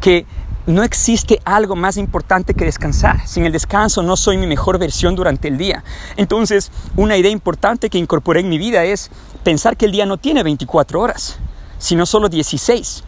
Que 0.00 0.26
no 0.66 0.82
existe 0.82 1.40
algo 1.44 1.76
más 1.76 1.96
importante 1.96 2.54
que 2.54 2.64
descansar. 2.64 3.26
Sin 3.26 3.44
el 3.44 3.52
descanso 3.52 4.02
no 4.02 4.16
soy 4.16 4.38
mi 4.38 4.46
mejor 4.46 4.78
versión 4.78 5.14
durante 5.14 5.48
el 5.48 5.58
día. 5.58 5.84
Entonces, 6.16 6.70
una 6.96 7.16
idea 7.16 7.30
importante 7.30 7.90
que 7.90 7.98
incorporé 7.98 8.40
en 8.40 8.48
mi 8.48 8.58
vida 8.58 8.84
es 8.84 9.10
pensar 9.42 9.76
que 9.76 9.86
el 9.86 9.92
día 9.92 10.06
no 10.06 10.16
tiene 10.16 10.42
24 10.42 11.00
horas, 11.00 11.38
sino 11.78 12.06
solo 12.06 12.28
16 12.28 13.04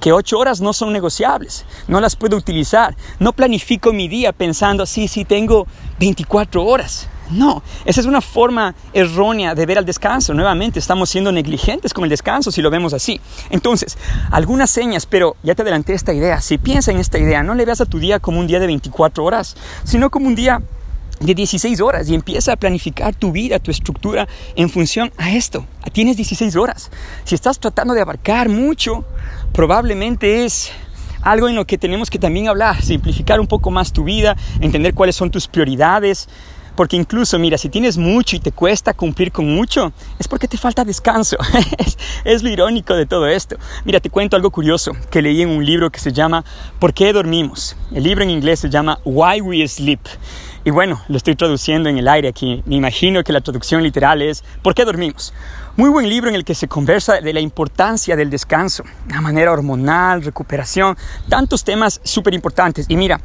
que 0.00 0.12
8 0.12 0.38
horas 0.38 0.60
no 0.60 0.74
son 0.74 0.92
negociables, 0.92 1.64
no 1.88 2.00
las 2.00 2.16
puedo 2.16 2.36
utilizar, 2.36 2.94
no 3.18 3.32
planifico 3.32 3.94
mi 3.94 4.08
día 4.08 4.32
pensando, 4.32 4.84
sí, 4.84 5.08
sí, 5.08 5.24
tengo 5.24 5.66
24 5.98 6.62
horas. 6.62 7.08
No, 7.30 7.62
esa 7.84 8.00
es 8.00 8.06
una 8.06 8.20
forma 8.20 8.74
errónea 8.92 9.54
de 9.54 9.66
ver 9.66 9.78
al 9.78 9.86
descanso. 9.86 10.34
Nuevamente, 10.34 10.78
estamos 10.78 11.10
siendo 11.10 11.32
negligentes 11.32 11.92
con 11.92 12.04
el 12.04 12.10
descanso 12.10 12.50
si 12.50 12.62
lo 12.62 12.70
vemos 12.70 12.92
así. 12.92 13.20
Entonces, 13.50 13.98
algunas 14.30 14.70
señas, 14.70 15.06
pero 15.06 15.36
ya 15.42 15.54
te 15.54 15.62
adelanté 15.62 15.94
esta 15.94 16.12
idea. 16.12 16.40
Si 16.40 16.58
piensas 16.58 16.94
en 16.94 17.00
esta 17.00 17.18
idea, 17.18 17.42
no 17.42 17.54
le 17.54 17.64
veas 17.64 17.80
a 17.80 17.86
tu 17.86 17.98
día 17.98 18.20
como 18.20 18.40
un 18.40 18.46
día 18.46 18.60
de 18.60 18.66
24 18.66 19.24
horas, 19.24 19.56
sino 19.84 20.10
como 20.10 20.28
un 20.28 20.34
día 20.34 20.62
de 21.20 21.34
16 21.34 21.80
horas 21.80 22.08
y 22.08 22.14
empieza 22.14 22.52
a 22.52 22.56
planificar 22.56 23.14
tu 23.14 23.32
vida, 23.32 23.58
tu 23.58 23.70
estructura 23.70 24.28
en 24.54 24.68
función 24.68 25.12
a 25.16 25.30
esto. 25.32 25.66
Tienes 25.92 26.16
16 26.16 26.56
horas. 26.56 26.90
Si 27.24 27.34
estás 27.34 27.58
tratando 27.58 27.94
de 27.94 28.02
abarcar 28.02 28.48
mucho, 28.48 29.04
probablemente 29.52 30.44
es 30.44 30.70
algo 31.22 31.48
en 31.48 31.56
lo 31.56 31.66
que 31.66 31.78
tenemos 31.78 32.10
que 32.10 32.18
también 32.18 32.48
hablar, 32.48 32.82
simplificar 32.82 33.40
un 33.40 33.46
poco 33.46 33.70
más 33.70 33.92
tu 33.92 34.04
vida, 34.04 34.36
entender 34.60 34.94
cuáles 34.94 35.16
son 35.16 35.30
tus 35.30 35.48
prioridades, 35.48 36.28
porque 36.76 36.96
incluso, 36.96 37.38
mira, 37.38 37.58
si 37.58 37.68
tienes 37.68 37.96
mucho 37.96 38.36
y 38.36 38.40
te 38.40 38.52
cuesta 38.52 38.94
cumplir 38.94 39.32
con 39.32 39.46
mucho, 39.46 39.92
es 40.18 40.28
porque 40.28 40.46
te 40.46 40.58
falta 40.58 40.84
descanso. 40.84 41.36
es, 42.24 42.42
lo 42.42 42.48
irónico 42.50 42.94
de 42.94 43.06
todo 43.06 43.26
esto. 43.26 43.56
Mira, 43.84 43.98
te 43.98 44.10
cuento 44.10 44.36
algo 44.36 44.50
curioso 44.50 44.92
que 45.10 45.22
leí 45.22 45.42
en 45.42 45.48
un 45.48 45.64
libro 45.64 45.90
que 45.90 45.98
se 45.98 46.12
llama 46.12 46.44
¿Por 46.78 46.92
qué 46.92 47.12
dormimos? 47.12 47.76
El 47.92 48.04
libro 48.04 48.22
en 48.22 48.30
inglés 48.30 48.60
se 48.60 48.70
llama 48.70 48.98
Why 49.04 49.40
We 49.40 49.66
Sleep. 49.66 50.00
Y 50.64 50.70
bueno, 50.70 51.00
lo 51.08 51.16
estoy 51.16 51.36
traduciendo 51.36 51.88
en 51.88 51.96
el 51.96 52.08
aire 52.08 52.28
aquí. 52.28 52.62
Me 52.66 52.74
imagino 52.74 53.22
que 53.22 53.32
la 53.32 53.40
traducción 53.40 53.82
literal 53.82 54.20
es 54.20 54.44
¿Por 54.62 54.74
qué 54.74 54.84
dormimos? 54.84 55.32
Muy 55.76 55.90
buen 55.90 56.08
libro 56.08 56.28
en 56.28 56.34
el 56.34 56.44
que 56.44 56.54
se 56.54 56.68
conversa 56.68 57.20
de 57.20 57.32
la 57.32 57.40
importancia 57.40 58.16
del 58.16 58.30
descanso, 58.30 58.82
la 59.08 59.20
manera 59.20 59.52
hormonal, 59.52 60.22
recuperación, 60.22 60.96
tantos 61.28 61.64
temas 61.64 62.00
súper 62.02 62.34
importantes. 62.34 62.86
Y 62.88 62.96
mira, 62.96 63.20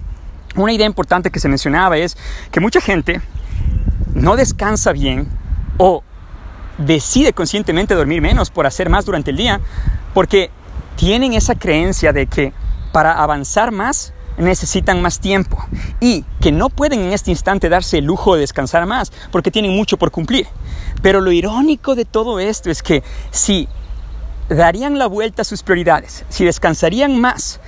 una 0.55 0.73
idea 0.73 0.85
importante 0.85 1.31
que 1.31 1.39
se 1.39 1.47
mencionaba 1.47 1.97
es 1.97 2.17
que 2.51 2.59
mucha 2.59 2.81
gente 2.81 3.21
no 4.13 4.35
descansa 4.35 4.91
bien 4.91 5.27
o 5.77 6.03
decide 6.77 7.33
conscientemente 7.33 7.95
dormir 7.95 8.21
menos 8.21 8.49
por 8.49 8.65
hacer 8.65 8.89
más 8.89 9.05
durante 9.05 9.31
el 9.31 9.37
día 9.37 9.59
porque 10.13 10.49
tienen 10.95 11.33
esa 11.33 11.55
creencia 11.55 12.13
de 12.13 12.27
que 12.27 12.53
para 12.91 13.11
avanzar 13.13 13.71
más 13.71 14.13
necesitan 14.37 15.01
más 15.01 15.19
tiempo 15.19 15.57
y 15.99 16.25
que 16.39 16.51
no 16.51 16.69
pueden 16.69 17.01
en 17.01 17.13
este 17.13 17.31
instante 17.31 17.69
darse 17.69 17.99
el 17.99 18.05
lujo 18.05 18.35
de 18.35 18.41
descansar 18.41 18.85
más 18.85 19.11
porque 19.31 19.51
tienen 19.51 19.75
mucho 19.75 19.97
por 19.97 20.11
cumplir. 20.11 20.47
Pero 21.01 21.21
lo 21.21 21.31
irónico 21.31 21.95
de 21.95 22.05
todo 22.05 22.39
esto 22.39 22.69
es 22.69 22.83
que 22.83 23.03
si 23.31 23.67
darían 24.49 24.99
la 24.99 25.07
vuelta 25.07 25.43
a 25.43 25.45
sus 25.45 25.63
prioridades, 25.63 26.25
si 26.29 26.45
descansarían 26.45 27.19
más 27.19 27.59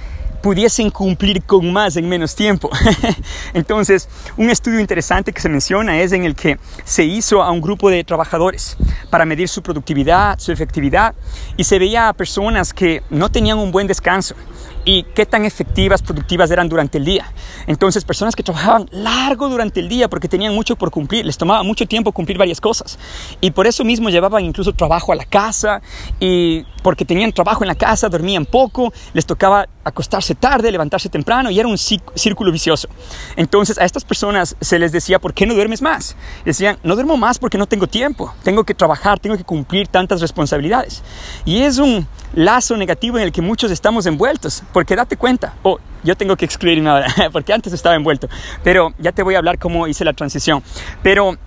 pudiesen 0.44 0.92
cumplir 0.92 1.42
con 1.42 1.72
más 1.72 1.96
en 1.96 2.08
menos 2.08 2.36
tiempo. 2.36 2.70
Entonces, 3.54 4.10
un 4.36 4.50
estudio 4.50 4.82
interesante 4.82 5.32
que 5.32 5.40
se 5.40 5.48
menciona 5.48 6.02
es 6.02 6.12
en 6.12 6.26
el 6.26 6.36
que 6.36 6.60
se 6.84 7.06
hizo 7.06 7.42
a 7.42 7.50
un 7.50 7.62
grupo 7.62 7.90
de 7.90 8.04
trabajadores 8.04 8.76
para 9.10 9.24
medir 9.24 9.48
su 9.48 9.64
productividad, 9.64 10.38
su 10.40 10.52
efectividad, 10.52 11.16
y 11.56 11.64
se 11.64 11.80
veía 11.80 12.10
a 12.10 12.14
personas 12.14 12.74
que 12.74 13.02
no 13.10 13.32
tenían 13.32 13.58
un 13.58 13.72
buen 13.72 13.88
descanso 13.88 14.36
y 14.86 15.04
qué 15.04 15.26
tan 15.26 15.46
efectivas, 15.46 16.02
productivas 16.02 16.52
eran 16.52 16.70
durante 16.70 16.98
el 16.98 17.06
día. 17.06 17.32
Entonces, 17.68 18.04
personas 18.04 18.36
que 18.36 18.44
trabajaban 18.44 18.88
largo 18.92 19.50
durante 19.50 19.80
el 19.80 19.88
día 19.88 20.10
porque 20.10 20.28
tenían 20.28 20.54
mucho 20.54 20.76
por 20.76 20.92
cumplir, 20.92 21.26
les 21.26 21.38
tomaba 21.38 21.64
mucho 21.64 21.86
tiempo 21.86 22.12
cumplir 22.12 22.38
varias 22.38 22.60
cosas. 22.60 23.00
Y 23.42 23.52
por 23.52 23.68
eso 23.68 23.84
mismo 23.84 24.10
llevaban 24.10 24.44
incluso 24.44 24.74
trabajo 24.74 25.14
a 25.14 25.16
la 25.16 25.26
casa 25.26 25.82
y 26.20 26.64
porque 26.82 27.06
tenían 27.06 27.32
trabajo 27.32 27.64
en 27.64 27.70
la 27.70 27.76
casa, 27.76 28.10
dormían 28.10 28.46
poco, 28.46 28.94
les 29.14 29.26
tocaba 29.26 29.68
acostarse 29.84 30.36
tarde, 30.36 30.72
levantarse 30.72 31.10
temprano 31.10 31.50
y 31.50 31.60
era 31.60 31.68
un 31.68 31.78
círculo 31.78 32.52
vicioso. 32.52 32.90
Entonces, 33.36 33.78
a 33.78 33.86
estas 33.86 34.04
personas 34.04 34.56
se 34.60 34.80
les 34.80 34.92
decía, 34.92 35.20
¿por 35.20 35.34
qué 35.34 35.46
no 35.46 35.54
duermes 35.54 35.82
más? 35.82 36.16
Decían, 36.46 36.78
no 36.84 36.96
duermo 36.96 37.18
más 37.18 37.40
porque 37.40 37.58
no 37.58 37.68
tengo 37.68 37.88
tiempo, 37.88 38.34
tengo 38.44 38.64
que 38.64 38.74
trabajar, 38.74 39.20
tengo 39.20 39.38
que 39.38 39.44
cumplir 39.44 39.88
tantas 39.88 40.22
responsabilidades. 40.22 41.04
Y 41.46 41.62
es 41.62 41.78
un 41.78 42.08
lazo 42.34 42.78
negativo 42.78 43.18
en 43.18 43.24
el 43.24 43.32
que 43.32 43.42
muchos 43.42 43.72
estamos 43.72 44.06
envueltos, 44.06 44.64
porque 44.74 44.96
date 44.96 45.18
cuenta, 45.18 45.56
oh, 45.64 45.80
yo 46.04 46.16
tengo 46.16 46.36
que 46.36 46.46
excluirme 46.46 46.90
ahora, 46.90 47.14
porque 47.32 47.54
antes 47.54 47.74
estaba 47.74 47.96
envuelto, 47.96 48.28
pero 48.64 48.94
ya 49.00 49.12
te 49.12 49.24
voy 49.24 49.36
a 49.36 49.38
hablar 49.38 49.60
cómo 49.60 49.88
hice 49.88 50.04
la 50.06 50.14
transición. 50.14 50.64
Pero 51.02 51.38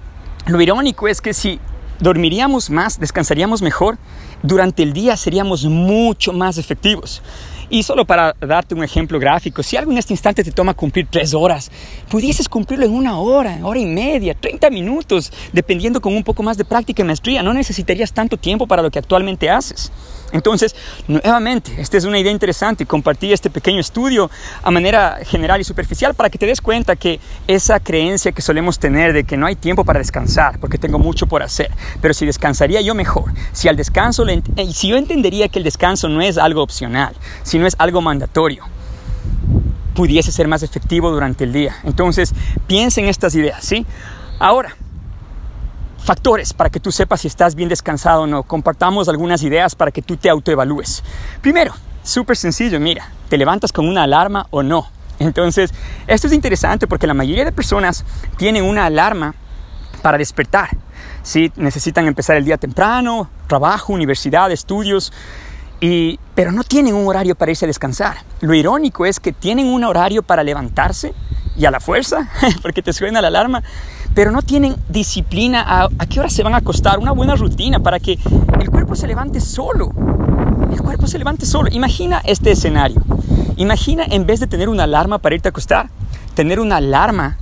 lo 0.46 0.60
irónico 0.60 1.08
es 1.08 1.20
que 1.20 1.34
si 1.34 1.60
dormiríamos 2.00 2.70
más, 2.70 3.00
descansaríamos 3.00 3.62
mejor, 3.62 3.98
durante 4.42 4.82
el 4.82 4.92
día 4.92 5.16
seríamos 5.16 5.64
mucho 5.64 6.32
más 6.32 6.58
efectivos. 6.58 7.22
Y 7.68 7.82
solo 7.82 8.04
para 8.04 8.36
darte 8.38 8.76
un 8.76 8.84
ejemplo 8.84 9.18
gráfico, 9.18 9.60
si 9.60 9.76
algo 9.76 9.90
en 9.90 9.98
este 9.98 10.12
instante 10.12 10.44
te 10.44 10.52
toma 10.52 10.72
cumplir 10.72 11.08
tres 11.10 11.34
horas, 11.34 11.72
pudieses 12.08 12.48
cumplirlo 12.48 12.86
en 12.86 12.92
una 12.92 13.18
hora, 13.18 13.58
hora 13.64 13.80
y 13.80 13.86
media, 13.86 14.34
30 14.34 14.70
minutos, 14.70 15.32
dependiendo 15.52 16.00
con 16.00 16.14
un 16.14 16.22
poco 16.22 16.44
más 16.44 16.56
de 16.56 16.64
práctica 16.64 17.02
y 17.02 17.04
maestría. 17.04 17.42
No 17.42 17.52
necesitarías 17.52 18.12
tanto 18.12 18.36
tiempo 18.36 18.68
para 18.68 18.82
lo 18.82 18.90
que 18.92 19.00
actualmente 19.00 19.50
haces. 19.50 19.90
Entonces, 20.32 20.74
nuevamente, 21.06 21.72
esta 21.78 21.96
es 21.96 22.04
una 22.04 22.18
idea 22.18 22.32
interesante 22.32 22.86
compartí 22.86 23.32
este 23.32 23.50
pequeño 23.50 23.80
estudio 23.80 24.30
a 24.62 24.70
manera 24.70 25.18
general 25.24 25.60
y 25.60 25.64
superficial 25.64 26.14
para 26.14 26.30
que 26.30 26.38
te 26.38 26.46
des 26.46 26.60
cuenta 26.60 26.96
que 26.96 27.20
esa 27.46 27.80
creencia 27.80 28.32
que 28.32 28.42
solemos 28.42 28.78
tener 28.78 29.12
de 29.12 29.24
que 29.24 29.36
no 29.36 29.46
hay 29.46 29.56
tiempo 29.56 29.84
para 29.84 29.98
descansar 29.98 30.58
porque 30.58 30.78
tengo 30.78 30.98
mucho 30.98 31.26
por 31.26 31.42
hacer, 31.42 31.70
pero 32.00 32.12
si 32.12 32.26
descansaría 32.26 32.80
yo 32.80 32.94
mejor, 32.94 33.32
si 33.52 33.68
al 33.68 33.76
descanso, 33.76 34.24
si 34.72 34.88
yo 34.88 34.96
entendería 34.96 35.48
que 35.48 35.58
el 35.58 35.64
descanso 35.64 36.08
no 36.08 36.20
es 36.20 36.38
algo 36.38 36.62
opcional, 36.62 37.14
si 37.42 37.58
no 37.58 37.66
es 37.66 37.76
algo 37.78 38.00
mandatorio, 38.00 38.64
pudiese 39.94 40.32
ser 40.32 40.48
más 40.48 40.62
efectivo 40.62 41.10
durante 41.10 41.44
el 41.44 41.52
día. 41.52 41.76
Entonces, 41.84 42.34
piensa 42.66 43.00
en 43.00 43.08
estas 43.08 43.34
ideas, 43.34 43.64
¿sí? 43.64 43.86
Ahora, 44.38 44.76
factores 46.06 46.52
para 46.52 46.70
que 46.70 46.78
tú 46.78 46.92
sepas 46.92 47.22
si 47.22 47.28
estás 47.28 47.56
bien 47.56 47.68
descansado 47.68 48.22
o 48.22 48.26
no. 48.28 48.44
Compartamos 48.44 49.08
algunas 49.08 49.42
ideas 49.42 49.74
para 49.74 49.90
que 49.90 50.02
tú 50.02 50.16
te 50.16 50.30
autoevalúes. 50.30 51.02
Primero, 51.42 51.74
súper 52.04 52.36
sencillo, 52.36 52.78
mira, 52.78 53.10
¿te 53.28 53.36
levantas 53.36 53.72
con 53.72 53.88
una 53.88 54.04
alarma 54.04 54.46
o 54.50 54.62
no? 54.62 54.88
Entonces, 55.18 55.74
esto 56.06 56.28
es 56.28 56.32
interesante 56.32 56.86
porque 56.86 57.08
la 57.08 57.14
mayoría 57.14 57.44
de 57.44 57.50
personas 57.50 58.04
tienen 58.36 58.64
una 58.64 58.86
alarma 58.86 59.34
para 60.00 60.16
despertar. 60.16 60.70
Si 61.24 61.50
necesitan 61.56 62.06
empezar 62.06 62.36
el 62.36 62.44
día 62.44 62.56
temprano, 62.56 63.28
trabajo, 63.48 63.92
universidad, 63.92 64.52
estudios, 64.52 65.12
y, 65.80 66.20
pero 66.36 66.52
no 66.52 66.62
tienen 66.62 66.94
un 66.94 67.08
horario 67.08 67.34
para 67.34 67.50
irse 67.50 67.64
a 67.64 67.68
descansar. 67.68 68.18
Lo 68.40 68.54
irónico 68.54 69.06
es 69.06 69.18
que 69.18 69.32
tienen 69.32 69.66
un 69.66 69.82
horario 69.82 70.22
para 70.22 70.44
levantarse 70.44 71.14
y 71.56 71.64
a 71.64 71.70
la 71.70 71.80
fuerza, 71.80 72.28
porque 72.62 72.82
te 72.82 72.92
suena 72.92 73.20
la 73.20 73.28
alarma, 73.28 73.62
pero 74.14 74.30
no 74.30 74.42
tienen 74.42 74.76
disciplina 74.88 75.62
a, 75.62 75.88
a 75.98 76.06
qué 76.06 76.20
hora 76.20 76.30
se 76.30 76.42
van 76.42 76.54
a 76.54 76.58
acostar, 76.58 76.98
una 76.98 77.12
buena 77.12 77.34
rutina 77.34 77.80
para 77.80 78.00
que 78.00 78.18
el 78.60 78.70
cuerpo 78.70 78.94
se 78.94 79.06
levante 79.06 79.40
solo. 79.40 79.90
El 80.72 80.80
cuerpo 80.82 81.06
se 81.06 81.18
levante 81.18 81.46
solo. 81.46 81.68
Imagina 81.70 82.20
este 82.24 82.50
escenario. 82.50 83.02
Imagina 83.56 84.04
en 84.04 84.26
vez 84.26 84.40
de 84.40 84.46
tener 84.46 84.68
una 84.68 84.84
alarma 84.84 85.18
para 85.18 85.34
irte 85.34 85.48
a 85.48 85.50
acostar, 85.50 85.88
tener 86.34 86.60
una 86.60 86.76
alarma 86.76 87.38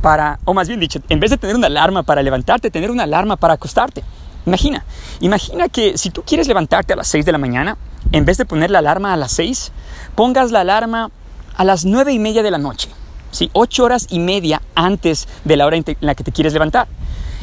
para, 0.00 0.38
o 0.44 0.54
más 0.54 0.68
bien 0.68 0.80
dicho, 0.80 1.00
en 1.08 1.20
vez 1.20 1.30
de 1.30 1.36
tener 1.36 1.56
una 1.56 1.66
alarma 1.66 2.02
para 2.02 2.22
levantarte, 2.22 2.70
tener 2.70 2.90
una 2.90 3.02
alarma 3.02 3.36
para 3.36 3.54
acostarte. 3.54 4.02
Imagina, 4.46 4.84
imagina 5.20 5.68
que 5.68 5.98
si 5.98 6.10
tú 6.10 6.22
quieres 6.22 6.46
levantarte 6.46 6.92
a 6.92 6.96
las 6.96 7.08
6 7.08 7.26
de 7.26 7.32
la 7.32 7.38
mañana, 7.38 7.76
en 8.12 8.24
vez 8.24 8.38
de 8.38 8.44
poner 8.44 8.70
la 8.70 8.78
alarma 8.78 9.12
a 9.12 9.16
las 9.16 9.32
6, 9.32 9.72
pongas 10.14 10.52
la 10.52 10.60
alarma 10.60 11.10
a 11.56 11.64
las 11.64 11.84
9 11.84 12.12
y 12.12 12.18
media 12.18 12.42
de 12.42 12.50
la 12.50 12.58
noche. 12.58 12.88
¿Sí? 13.30 13.50
ocho 13.52 13.84
horas 13.84 14.06
y 14.10 14.18
media 14.18 14.62
antes 14.74 15.28
de 15.44 15.56
la 15.56 15.66
hora 15.66 15.76
en 15.76 15.84
la 16.00 16.14
que 16.14 16.24
te 16.24 16.32
quieres 16.32 16.52
levantar. 16.52 16.88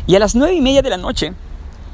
Y 0.06 0.16
a 0.16 0.20
las 0.20 0.36
nueve 0.36 0.54
y 0.56 0.62
media 0.62 0.82
de 0.82 0.90
la 0.90 0.98
noche, 0.98 1.34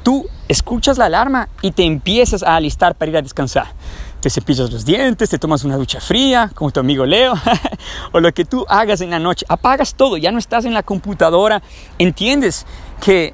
tú 0.02 0.26
escuchas 0.48 0.98
la 0.98 1.06
alarma 1.06 1.48
y 1.62 1.70
te 1.70 1.84
empiezas 1.84 2.42
a 2.42 2.56
alistar 2.56 2.94
para 2.94 3.10
ir 3.10 3.16
a 3.16 3.22
descansar. 3.22 3.68
Te 4.20 4.28
cepillas 4.28 4.70
los 4.70 4.84
dientes, 4.84 5.30
te 5.30 5.38
tomas 5.38 5.64
una 5.64 5.76
ducha 5.76 6.00
fría, 6.00 6.50
como 6.54 6.70
tu 6.70 6.80
amigo 6.80 7.06
Leo, 7.06 7.34
o 8.12 8.20
lo 8.20 8.32
que 8.32 8.44
tú 8.44 8.66
hagas 8.68 9.00
en 9.00 9.10
la 9.10 9.18
noche. 9.18 9.46
Apagas 9.48 9.94
todo, 9.94 10.16
ya 10.16 10.30
no 10.32 10.38
estás 10.38 10.64
en 10.64 10.74
la 10.74 10.82
computadora. 10.82 11.62
Entiendes 11.98 12.66
que 13.00 13.32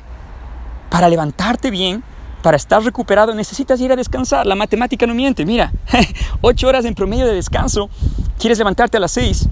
para 0.90 1.08
levantarte 1.08 1.70
bien, 1.70 2.04
para 2.42 2.56
estar 2.56 2.82
recuperado, 2.82 3.34
necesitas 3.34 3.80
ir 3.80 3.90
a 3.90 3.96
descansar. 3.96 4.46
La 4.46 4.54
matemática 4.54 5.06
no 5.06 5.14
miente. 5.14 5.44
Mira, 5.44 5.72
ocho 6.42 6.68
horas 6.68 6.84
en 6.84 6.94
promedio 6.94 7.26
de 7.26 7.34
descanso, 7.34 7.90
quieres 8.38 8.58
levantarte 8.58 8.98
a 8.98 9.00
las 9.00 9.10
seis 9.10 9.48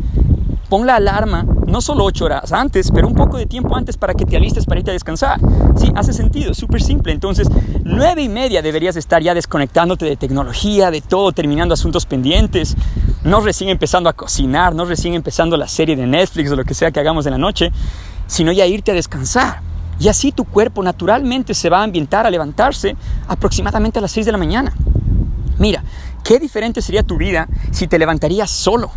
pon 0.69 0.87
la 0.87 0.97
alarma 0.97 1.47
no 1.67 1.81
solo 1.81 2.05
8 2.05 2.25
horas 2.25 2.53
antes, 2.53 2.91
pero 2.93 3.09
un 3.09 3.15
poco 3.15 3.37
de 3.37 3.47
tiempo 3.47 3.77
antes 3.77 3.97
para 3.97 4.15
que 4.15 4.25
te 4.25 4.37
alistes 4.37 4.67
para 4.67 4.81
irte 4.81 4.91
a 4.91 4.95
descansar. 4.95 5.41
Sí, 5.77 5.91
hace 5.95 6.13
sentido, 6.13 6.55
súper 6.55 6.83
simple. 6.83 7.13
Entonces, 7.13 7.49
9 7.83 8.23
y 8.23 8.29
media 8.29 8.63
deberías 8.63 8.97
estar 8.97 9.23
ya 9.23 9.35
desconectándote 9.35 10.05
de 10.05 10.17
tecnología, 10.17 10.91
de 10.91 11.01
todo, 11.01 11.33
terminando 11.33 11.75
asuntos 11.75 12.07
pendientes, 12.07 12.77
no 13.25 13.41
recién 13.41 13.71
empezando 13.71 14.09
a 14.09 14.13
cocinar, 14.13 14.75
no 14.75 14.85
recién 14.85 15.15
empezando 15.15 15.57
la 15.57 15.69
serie 15.69 15.97
de 15.97 16.07
Netflix 16.07 16.51
o 16.51 16.57
lo 16.57 16.65
que 16.65 16.75
sea 16.75 16.91
que 16.91 17.01
hagamos 17.01 17.27
en 17.27 17.33
la 17.33 17.39
noche, 17.39 17.73
sino 18.27 18.53
ya 18.53 18.67
irte 18.67 18.93
a 18.93 18.95
descansar. 18.95 19.61
Y 19.99 20.09
así 20.09 20.33
tu 20.33 20.45
cuerpo 20.45 20.83
naturalmente 20.83 21.55
se 21.55 21.71
va 21.71 21.81
a 21.81 21.85
ambientar 21.85 22.27
a 22.27 22.31
levantarse 22.31 22.97
aproximadamente 23.29 23.99
a 23.99 24.03
las 24.03 24.13
6 24.13 24.27
de 24.27 24.33
la 24.33 24.39
mañana. 24.39 24.73
Mira, 25.59 25.85
qué 26.25 26.39
diferente 26.39 26.83
sería 26.83 27.05
tu 27.05 27.17
vida 27.17 27.49
si 27.71 27.87
te 27.87 27.99
levantarías 27.99 28.51
solo, 28.51 28.91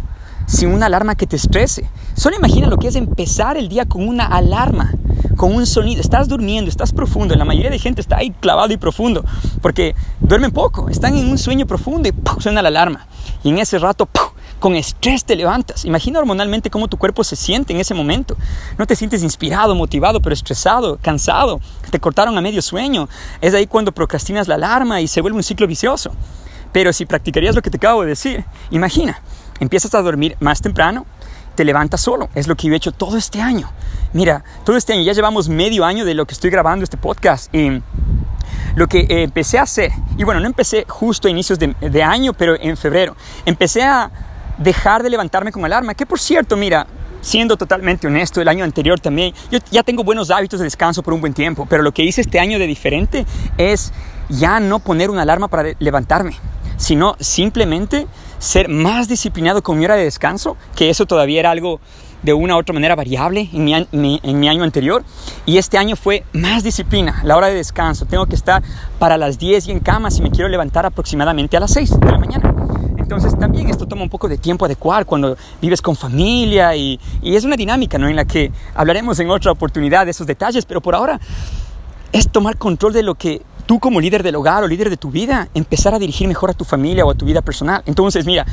sin 0.48 0.74
una 0.74 0.88
alarma 0.88 1.14
que 1.14 1.28
te 1.28 1.36
estrese. 1.36 1.88
Solo 2.16 2.36
imagina 2.36 2.68
lo 2.68 2.78
que 2.78 2.88
es 2.88 2.96
empezar 2.96 3.58
el 3.58 3.70
día 3.70 3.86
con 3.86 4.08
una 4.08 4.26
alarma, 4.26 4.94
con 5.36 5.54
un 5.54 5.68
sonido. 5.68 6.02
Estás 6.02 6.28
durmiendo, 6.28 6.72
estás 6.72 6.94
profundo. 6.94 7.36
La 7.36 7.46
mayoría 7.46 7.70
de 7.70 7.78
gente 7.78 8.02
está 8.02 8.18
ahí 8.18 8.32
clavado 8.32 8.74
y 8.74 8.78
profundo 8.78 9.24
porque 9.62 9.96
duermen 10.20 10.52
poco, 10.52 10.90
están 10.90 11.16
en 11.16 11.30
un 11.30 11.38
sueño 11.38 11.68
profundo 11.68 12.10
y 12.10 12.42
suena 12.42 12.64
la 12.64 12.70
alarma. 12.70 13.06
Y 13.44 13.50
en 13.50 13.60
ese 13.60 13.78
rato 13.78 14.10
con 14.60 14.76
estrés 14.76 15.24
te 15.24 15.36
levantas. 15.36 15.86
Imagina 15.86 16.20
hormonalmente 16.20 16.70
cómo 16.70 16.88
tu 16.88 16.98
cuerpo 16.98 17.24
se 17.24 17.36
siente 17.36 17.74
en 17.74 17.80
ese 17.80 17.94
momento. 17.94 18.36
No 18.78 18.88
te 18.88 18.96
sientes 18.96 19.22
inspirado, 19.22 19.76
motivado, 19.76 20.22
pero 20.22 20.34
estresado, 20.34 20.98
cansado. 21.02 21.60
Te 21.92 22.00
cortaron 22.00 22.38
a 22.38 22.42
medio 22.42 22.62
sueño. 22.62 23.08
Es 23.42 23.54
ahí 23.54 23.68
cuando 23.68 23.92
procrastinas 23.92 24.48
la 24.48 24.56
alarma 24.56 25.02
y 25.02 25.08
se 25.08 25.22
vuelve 25.22 25.38
un 25.38 25.44
ciclo 25.44 25.68
vicioso. 25.68 26.12
Pero 26.72 26.92
si 26.94 27.06
practicarías 27.06 27.56
lo 27.56 27.62
que 27.62 27.70
te 27.70 27.78
acabo 27.78 28.02
de 28.02 28.10
decir, 28.10 28.46
imagina, 28.72 29.22
empiezas 29.60 29.94
a 29.96 30.02
dormir 30.02 30.36
más 30.40 30.62
temprano, 30.62 31.06
te 31.56 31.66
levantas 31.66 32.02
solo. 32.02 32.30
Es 32.36 32.48
lo 32.48 32.56
que 32.56 32.68
yo 32.68 32.74
he 32.74 32.78
hecho 32.78 32.92
todo 32.92 33.18
este 33.18 33.42
año. 33.42 33.72
Mira, 34.14 34.44
todo 34.64 34.78
este 34.78 34.94
año, 34.94 35.02
ya 35.02 35.14
llevamos 35.14 35.50
medio 35.50 35.86
año 35.86 36.06
de 36.06 36.14
lo 36.14 36.26
que 36.26 36.34
estoy 36.34 36.50
grabando 36.50 36.84
este 36.84 36.98
podcast. 36.98 37.54
Y 37.54 37.82
lo 38.76 38.88
que 38.88 39.06
empecé 39.10 39.58
a 39.58 39.64
hacer, 39.64 39.92
y 40.18 40.24
bueno, 40.24 40.40
no 40.40 40.46
empecé 40.46 40.86
justo 40.88 41.28
a 41.28 41.32
inicios 41.32 41.58
de, 41.58 41.76
de 41.82 42.04
año, 42.04 42.34
pero 42.34 42.56
en 42.60 42.78
febrero, 42.78 43.16
empecé 43.46 43.84
a 43.84 44.12
dejar 44.58 45.04
de 45.04 45.10
levantarme 45.10 45.52
con 45.52 45.66
alarma. 45.66 45.96
Que 45.96 46.06
por 46.06 46.20
cierto, 46.20 46.56
mira, 46.56 46.86
siendo 47.22 47.58
totalmente 47.58 48.08
honesto, 48.08 48.42
el 48.42 48.48
año 48.48 48.64
anterior 48.64 49.00
también, 49.00 49.34
yo 49.52 49.60
ya 49.72 49.84
tengo 49.84 50.04
buenos 50.04 50.30
hábitos 50.30 50.60
de 50.60 50.66
descanso 50.66 51.04
por 51.04 51.14
un 51.14 51.22
buen 51.22 51.34
tiempo, 51.34 51.66
pero 51.70 51.84
lo 51.84 51.92
que 51.92 52.04
hice 52.04 52.22
este 52.22 52.40
año 52.40 52.60
de 52.60 52.68
diferente 52.68 53.26
es 53.58 53.92
ya 54.30 54.60
no 54.60 54.80
poner 54.80 55.10
una 55.10 55.24
alarma 55.24 55.48
para 55.48 55.72
levantarme, 55.80 56.36
sino 56.78 57.16
simplemente 57.20 58.08
ser 58.40 58.70
más 58.70 59.08
disciplinado 59.08 59.62
con 59.62 59.78
mi 59.78 59.86
hora 59.86 59.96
de 59.96 60.04
descanso, 60.04 60.58
que 60.76 60.90
eso 60.90 61.06
todavía 61.06 61.40
era 61.40 61.52
algo 61.52 61.80
de 62.24 62.34
una 62.34 62.56
u 62.56 62.60
otra 62.60 62.74
manera 62.74 62.96
variable 62.96 63.50
en 63.54 63.64
mi, 63.64 64.50
año 64.50 64.64
anterior. 64.64 65.04
Y 65.46 65.58
este 65.58 65.78
año 65.78 65.96
fue 65.96 66.24
más 66.34 66.64
disciplina, 66.64 67.22
la 67.24 67.38
hora 67.38 67.48
de 67.48 67.56
descanso. 67.56 68.06
Tengo 68.06 68.26
que 68.26 68.36
estar 68.36 68.64
para 69.00 69.18
las 69.18 69.38
10 69.38 69.68
y 69.68 69.72
en 69.72 69.80
cama 69.80 70.12
si 70.12 70.22
me 70.22 70.32
quiero 70.32 70.50
levantar 70.50 70.86
aproximadamente 70.86 71.58
a 71.58 71.60
las 71.60 71.72
6 71.72 72.00
de 72.00 72.12
la 72.12 72.18
mañana. 72.18 72.54
Entonces 72.98 73.38
también 73.40 73.70
esto 73.70 73.86
toma 73.86 74.04
un 74.04 74.10
poco 74.10 74.28
de 74.28 74.38
tiempo 74.38 74.66
adecuar 74.66 75.06
cuando 75.06 75.38
vives 75.62 75.82
con 75.82 75.96
familia 75.96 76.76
y, 76.76 77.00
y 77.22 77.36
es 77.36 77.46
una 77.46 77.56
dinámica 77.56 77.98
¿no? 77.98 78.10
en 78.10 78.18
la 78.18 78.26
que 78.26 78.52
hablaremos 78.76 79.18
en 79.20 79.30
otra 79.30 79.54
oportunidad 79.54 80.04
de 80.04 80.12
esos 80.12 80.28
detalles, 80.28 80.66
pero 80.66 80.82
por 80.82 80.94
ahora 80.94 81.20
es 82.12 82.30
tomar 82.30 82.58
control 82.58 82.94
de 82.94 83.04
lo 83.04 83.16
que 83.16 83.42
tú 83.66 83.80
como 83.80 84.00
líder 84.00 84.24
del 84.24 84.36
hogar 84.36 84.64
o 84.64 84.68
líder 84.68 84.90
de 84.90 84.98
tu 84.98 85.12
vida, 85.12 85.50
empezar 85.54 85.94
a 85.94 86.00
dirigir 86.00 86.28
mejor 86.28 86.50
a 86.50 86.54
tu 86.54 86.64
familia 86.64 87.06
o 87.06 87.12
a 87.12 87.16
tu 87.16 87.26
vida 87.26 87.42
personal. 87.42 87.84
Entonces, 87.86 88.26
mira, 88.26 88.46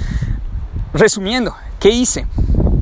resumiendo, 0.92 1.54
¿qué 1.78 1.90
hice? 1.90 2.26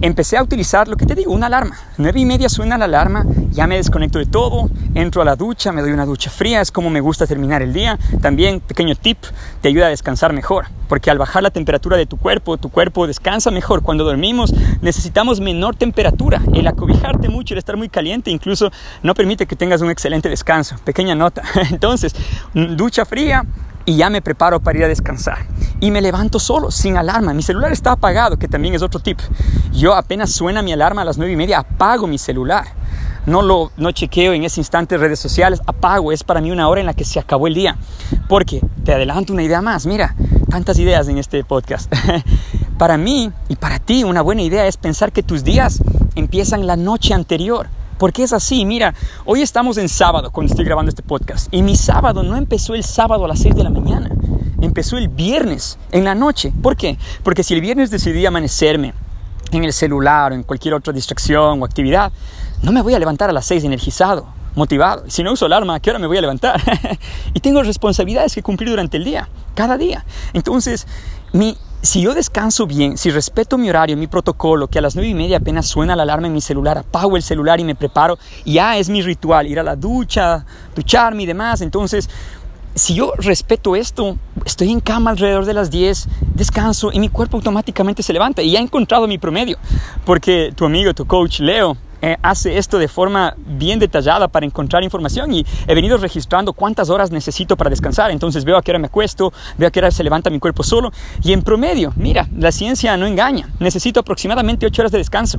Empecé 0.03 0.37
a 0.37 0.43
utilizar 0.43 0.89
lo 0.89 0.97
que 0.97 1.07
te 1.07 1.15
digo, 1.15 1.33
una 1.33 1.47
alarma. 1.47 1.77
Nueve 1.97 2.21
y 2.21 2.27
media 2.27 2.49
suena 2.49 2.77
la 2.77 2.85
alarma, 2.85 3.25
ya 3.51 3.67
me 3.67 3.77
desconecto 3.77 4.19
de 4.19 4.27
todo, 4.27 4.69
entro 4.95 5.23
a 5.23 5.25
la 5.25 5.37
ducha, 5.37 5.73
me 5.73 5.81
doy 5.81 5.93
una 5.93 6.05
ducha 6.05 6.29
fría, 6.29 6.61
es 6.61 6.71
como 6.71 6.91
me 6.91 7.01
gusta 7.01 7.27
terminar 7.27 7.63
el 7.63 7.73
día. 7.73 7.99
También, 8.21 8.61
pequeño 8.61 8.95
tip, 8.97 9.19
te 9.61 9.69
ayuda 9.69 9.87
a 9.87 9.91
descansar 9.91 10.33
mejor, 10.33 10.67
porque 10.89 11.11
al 11.11 11.19
bajar 11.19 11.43
la 11.43 11.51
temperatura 11.51 11.97
de 11.97 12.07
tu 12.07 12.17
cuerpo, 12.17 12.59
tu 12.59 12.69
cuerpo 12.69 13.07
descansa 13.07 13.51
mejor. 13.51 13.83
Cuando 13.83 14.05
dormimos 14.05 14.53
necesitamos 14.81 15.41
menor 15.41 15.77
temperatura. 15.77 16.43
El 16.53 16.67
acobijarte 16.67 17.29
mucho, 17.29 17.55
el 17.55 17.59
estar 17.59 17.77
muy 17.77 17.89
caliente, 17.89 18.31
incluso 18.31 18.71
no 19.03 19.15
permite 19.15 19.47
que 19.47 19.57
tengas 19.57 19.81
un 19.81 19.91
excelente 19.91 20.29
descanso. 20.29 20.77
Pequeña 20.85 21.15
nota. 21.15 21.43
Entonces, 21.71 22.15
ducha 22.53 23.05
fría, 23.05 23.47
y 23.85 23.97
ya 23.97 24.11
me 24.11 24.23
preparo 24.23 24.61
para 24.61 24.79
ir 24.79 24.85
a 24.85 24.89
descansar. 24.89 25.39
Y 25.81 25.91
me 25.91 26.01
levanto 26.01 26.39
solo, 26.39 26.71
sin 26.71 26.97
alarma. 26.97 27.35
Mi 27.35 27.43
celular 27.43 27.73
está 27.73 27.93
apagado, 27.93 28.39
que 28.39 28.49
también 28.49 28.75
es 28.75 28.83
otro 28.83 29.01
tip. 29.01 29.19
Yo 29.73 29.95
apenas 29.95 30.31
suena 30.33 30.63
mi 30.63 30.73
alarma 30.73 31.03
a 31.03 31.05
las 31.05 31.19
nueve 31.19 31.33
y 31.33 31.37
media, 31.37 31.59
apago 31.59 32.07
mi 32.07 32.19
celular. 32.19 32.67
No 33.25 33.43
lo 33.43 33.71
no 33.77 33.93
chequeo 33.93 34.33
en 34.33 34.45
ese 34.45 34.61
instante 34.61 34.99
redes 34.99 35.19
sociales, 35.19 35.61
apago. 35.67 36.13
Es 36.13 36.25
para 36.25 36.41
mí 36.41 36.51
una 36.51 36.69
hora 36.69 36.81
en 36.81 36.87
la 36.87 36.95
que 36.95 37.05
se 37.05 37.21
acabó 37.21 37.47
el 37.47 37.55
día. 37.55 37.77
Porque 38.29 38.61
te 38.85 38.93
adelanto 38.93 39.33
una 39.33 39.43
idea 39.43 39.63
más. 39.63 39.87
Mira, 39.87 40.15
tantas 40.51 40.79
ideas 40.79 41.09
en 41.09 41.19
este 41.19 41.45
podcast. 41.45 41.93
para 42.79 42.97
mí 42.97 43.31
y 43.49 43.57
para 43.57 43.79
ti, 43.79 44.05
una 44.05 44.23
buena 44.23 44.43
idea 44.43 44.67
es 44.67 44.77
pensar 44.77 45.13
que 45.13 45.23
tus 45.23 45.45
días 45.45 45.81
empiezan 46.15 46.67
la 46.67 46.77
noche 46.77 47.15
anterior. 47.15 47.69
Porque 48.03 48.25
es 48.25 48.33
así, 48.33 48.65
mira, 48.65 48.95
hoy 49.25 49.43
estamos 49.43 49.79
en 49.79 49.89
sábado 49.89 50.33
cuando 50.33 50.53
estoy 50.53 50.65
grabando 50.65 50.89
este 50.89 51.05
podcast 51.05 51.47
y 51.55 51.63
mi 51.63 51.77
sábado 51.77 52.25
no 52.25 52.37
empezó 52.37 52.75
el 52.75 52.83
sábado 52.83 53.25
a 53.25 53.29
las 53.29 53.39
6 53.39 53.55
de 53.55 53.63
la 53.63 53.71
mañana, 53.71 54.11
empezó 54.61 54.99
el 54.99 55.07
viernes 55.07 55.79
en 55.93 56.03
la 56.03 56.17
noche. 56.17 56.53
¿Por 56.65 56.77
qué? 56.77 56.99
Porque 57.23 57.45
si 57.45 57.55
el 57.55 57.61
viernes 57.61 57.93
decidí 57.93 58.27
amanecerme 58.27 58.93
en 59.53 59.63
el 59.63 59.73
celular 59.73 60.33
o 60.33 60.35
en 60.35 60.43
cualquier 60.43 60.75
otra 60.75 60.93
distracción 60.93 61.63
o 61.63 61.65
actividad, 61.65 62.11
no 62.61 62.73
me 62.73 62.83
voy 62.83 62.95
a 62.95 62.99
levantar 62.99 63.31
a 63.31 63.33
las 63.33 63.47
6 63.47 63.63
energizado, 63.63 64.27
motivado. 64.57 65.05
Si 65.07 65.23
no 65.23 65.31
uso 65.31 65.47
alarma, 65.47 65.77
¿a 65.77 65.79
qué 65.79 65.91
hora 65.91 66.01
me 66.01 66.09
voy 66.09 66.19
a 66.19 66.23
levantar? 66.23 66.61
y 67.35 67.39
tengo 67.39 67.63
responsabilidades 67.63 68.35
que 68.35 68.43
cumplir 68.43 68.71
durante 68.71 68.97
el 68.97 69.05
día, 69.05 69.29
cada 69.55 69.79
día. 69.79 70.05
Entonces, 70.33 70.89
mi 71.33 71.57
si 71.83 72.01
yo 72.01 72.15
descanso 72.15 72.65
bien, 72.65 72.97
si 72.97 73.11
respeto 73.11 73.59
mi 73.59 73.69
horario, 73.69 73.97
mi 73.97 74.07
protocolo, 74.07 74.69
que 74.69 74.79
a 74.79 74.83
las 74.83 74.95
nueve 74.95 75.11
y 75.11 75.15
media 75.15 75.39
apenas 75.39 75.67
suena 75.67 75.97
la 75.97 76.05
alarma 76.05 76.29
en 76.29 76.33
mi 76.33 76.41
celular, 76.41 76.79
apago 76.79 77.17
el 77.17 77.25
celular 77.25 77.59
y 77.59 77.65
me 77.65 77.75
preparo, 77.75 78.19
ya 78.45 78.77
es 78.77 78.89
mi 78.89 79.03
ritual, 79.03 79.49
ir 79.49 79.59
a 79.59 79.65
la 79.65 79.75
ducha, 79.75 80.47
ducharme 80.77 81.25
y 81.25 81.27
demás. 81.27 81.61
Entonces, 81.61 82.09
si 82.75 82.95
yo 82.95 83.13
respeto 83.19 83.77
esto, 83.77 84.17
estoy 84.45 84.71
en 84.71 84.81
cama 84.81 85.11
alrededor 85.11 85.45
de 85.45 85.55
las 85.55 85.71
10, 85.71 86.09
descanso 86.35 86.91
y 86.93 87.01
mi 87.01 87.09
cuerpo 87.09 87.37
automáticamente 87.37 88.03
se 88.03 88.13
levanta. 88.13 88.43
Y 88.43 88.53
ya 88.53 88.61
he 88.61 88.63
encontrado 88.63 89.07
mi 89.07 89.19
promedio, 89.19 89.59
porque 90.05 90.53
tu 90.55 90.65
amigo, 90.65 90.95
tu 90.95 91.07
coach 91.07 91.41
Leo, 91.41 91.77
eh, 92.05 92.17
hace 92.21 92.59
esto 92.59 92.79
de 92.79 92.89
forma 92.89 93.37
bien 93.39 93.79
detallada 93.79 94.27
para 94.27 94.45
encontrar 94.45 94.83
información 94.83 95.33
y 95.33 95.47
he 95.69 95.75
venido 95.75 95.97
registrando 95.99 96.53
cuántas 96.53 96.91
horas 96.91 97.13
necesito 97.13 97.57
para 97.57 97.71
descansar. 97.71 98.11
Entonces 98.11 98.45
veo 98.45 98.57
a 98.57 98.63
qué 98.63 98.73
hora 98.73 98.81
me 98.81 98.87
acuesto, 98.87 99.33
veo 99.57 99.69
a 99.69 99.71
qué 99.71 99.79
hora 99.79 99.91
se 99.91 100.03
levanta 100.03 100.29
mi 100.29 100.41
cuerpo 100.41 100.65
solo 100.65 100.91
y 101.23 101.33
en 101.33 101.43
promedio, 101.43 101.93
mira, 101.95 102.29
la 102.37 102.51
ciencia 102.51 102.97
no 102.97 103.07
engaña, 103.07 103.49
necesito 103.61 104.01
aproximadamente 104.01 104.67
8 104.67 104.83
horas 104.83 104.93
de 104.93 104.99
descanso 104.99 105.39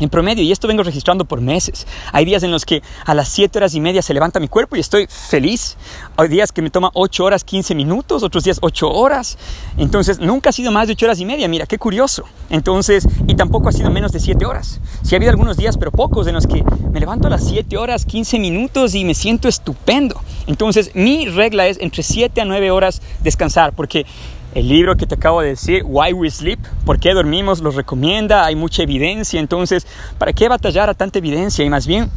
en 0.00 0.08
promedio, 0.08 0.42
y 0.42 0.50
esto 0.50 0.66
vengo 0.66 0.82
registrando 0.82 1.24
por 1.24 1.40
meses. 1.40 1.86
Hay 2.12 2.24
días 2.24 2.42
en 2.42 2.50
los 2.50 2.64
que 2.64 2.82
a 3.04 3.14
las 3.14 3.28
7 3.28 3.58
horas 3.58 3.74
y 3.74 3.80
media 3.80 4.02
se 4.02 4.14
levanta 4.14 4.40
mi 4.40 4.48
cuerpo 4.48 4.76
y 4.76 4.80
estoy 4.80 5.06
feliz. 5.06 5.76
Hay 6.16 6.28
días 6.28 6.50
que 6.52 6.62
me 6.62 6.70
toma 6.70 6.90
8 6.94 7.24
horas 7.24 7.44
15 7.44 7.74
minutos, 7.74 8.22
otros 8.22 8.44
días 8.44 8.58
8 8.60 8.90
horas. 8.90 9.38
Entonces, 9.76 10.18
nunca 10.18 10.50
ha 10.50 10.52
sido 10.52 10.72
más 10.72 10.88
de 10.88 10.94
8 10.94 11.06
horas 11.06 11.20
y 11.20 11.24
media, 11.24 11.46
mira, 11.48 11.66
qué 11.66 11.78
curioso. 11.78 12.24
Entonces, 12.48 13.06
y 13.28 13.34
tampoco 13.34 13.68
ha 13.68 13.72
sido 13.72 13.90
menos 13.90 14.12
de 14.12 14.20
7 14.20 14.44
horas. 14.46 14.80
Sí 15.02 15.14
ha 15.14 15.16
habido 15.16 15.30
algunos 15.30 15.56
días, 15.56 15.76
pero 15.76 15.92
pocos, 15.92 16.26
en 16.26 16.34
los 16.34 16.46
que 16.46 16.64
me 16.92 17.00
levanto 17.00 17.26
a 17.28 17.30
las 17.30 17.46
7 17.46 17.76
horas 17.76 18.06
15 18.06 18.38
minutos 18.38 18.94
y 18.94 19.04
me 19.04 19.14
siento 19.14 19.48
estupendo. 19.48 20.20
Entonces, 20.46 20.90
mi 20.94 21.26
regla 21.26 21.66
es 21.66 21.78
entre 21.80 22.02
7 22.02 22.40
a 22.40 22.44
9 22.44 22.70
horas 22.70 23.02
descansar, 23.22 23.72
porque 23.72 24.06
el 24.54 24.68
libro 24.68 24.96
que 24.96 25.06
te 25.06 25.14
acabo 25.14 25.40
de 25.40 25.50
decir, 25.50 25.82
Why 25.84 26.12
We 26.12 26.30
Sleep, 26.30 26.58
¿por 26.84 26.98
qué 26.98 27.14
dormimos? 27.14 27.60
Los 27.60 27.76
recomienda, 27.76 28.44
hay 28.44 28.56
mucha 28.56 28.82
evidencia, 28.82 29.38
entonces, 29.38 29.86
¿para 30.18 30.32
qué 30.32 30.48
batallar 30.48 30.90
a 30.90 30.94
tanta 30.94 31.18
evidencia? 31.18 31.64
Y 31.64 31.70
más 31.70 31.86
bien, 31.86 32.10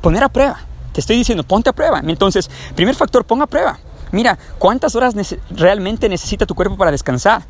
poner 0.00 0.22
a 0.22 0.28
prueba. 0.28 0.60
Te 0.92 1.00
estoy 1.00 1.16
diciendo, 1.16 1.44
ponte 1.44 1.70
a 1.70 1.72
prueba. 1.72 2.02
Entonces, 2.06 2.50
primer 2.74 2.94
factor, 2.94 3.24
pon 3.24 3.40
a 3.42 3.46
prueba. 3.46 3.78
Mira, 4.10 4.38
¿cuántas 4.58 4.94
horas 4.96 5.14
realmente 5.50 6.08
necesita 6.08 6.46
tu 6.46 6.54
cuerpo 6.54 6.76
para 6.76 6.90
descansar? 6.90 7.42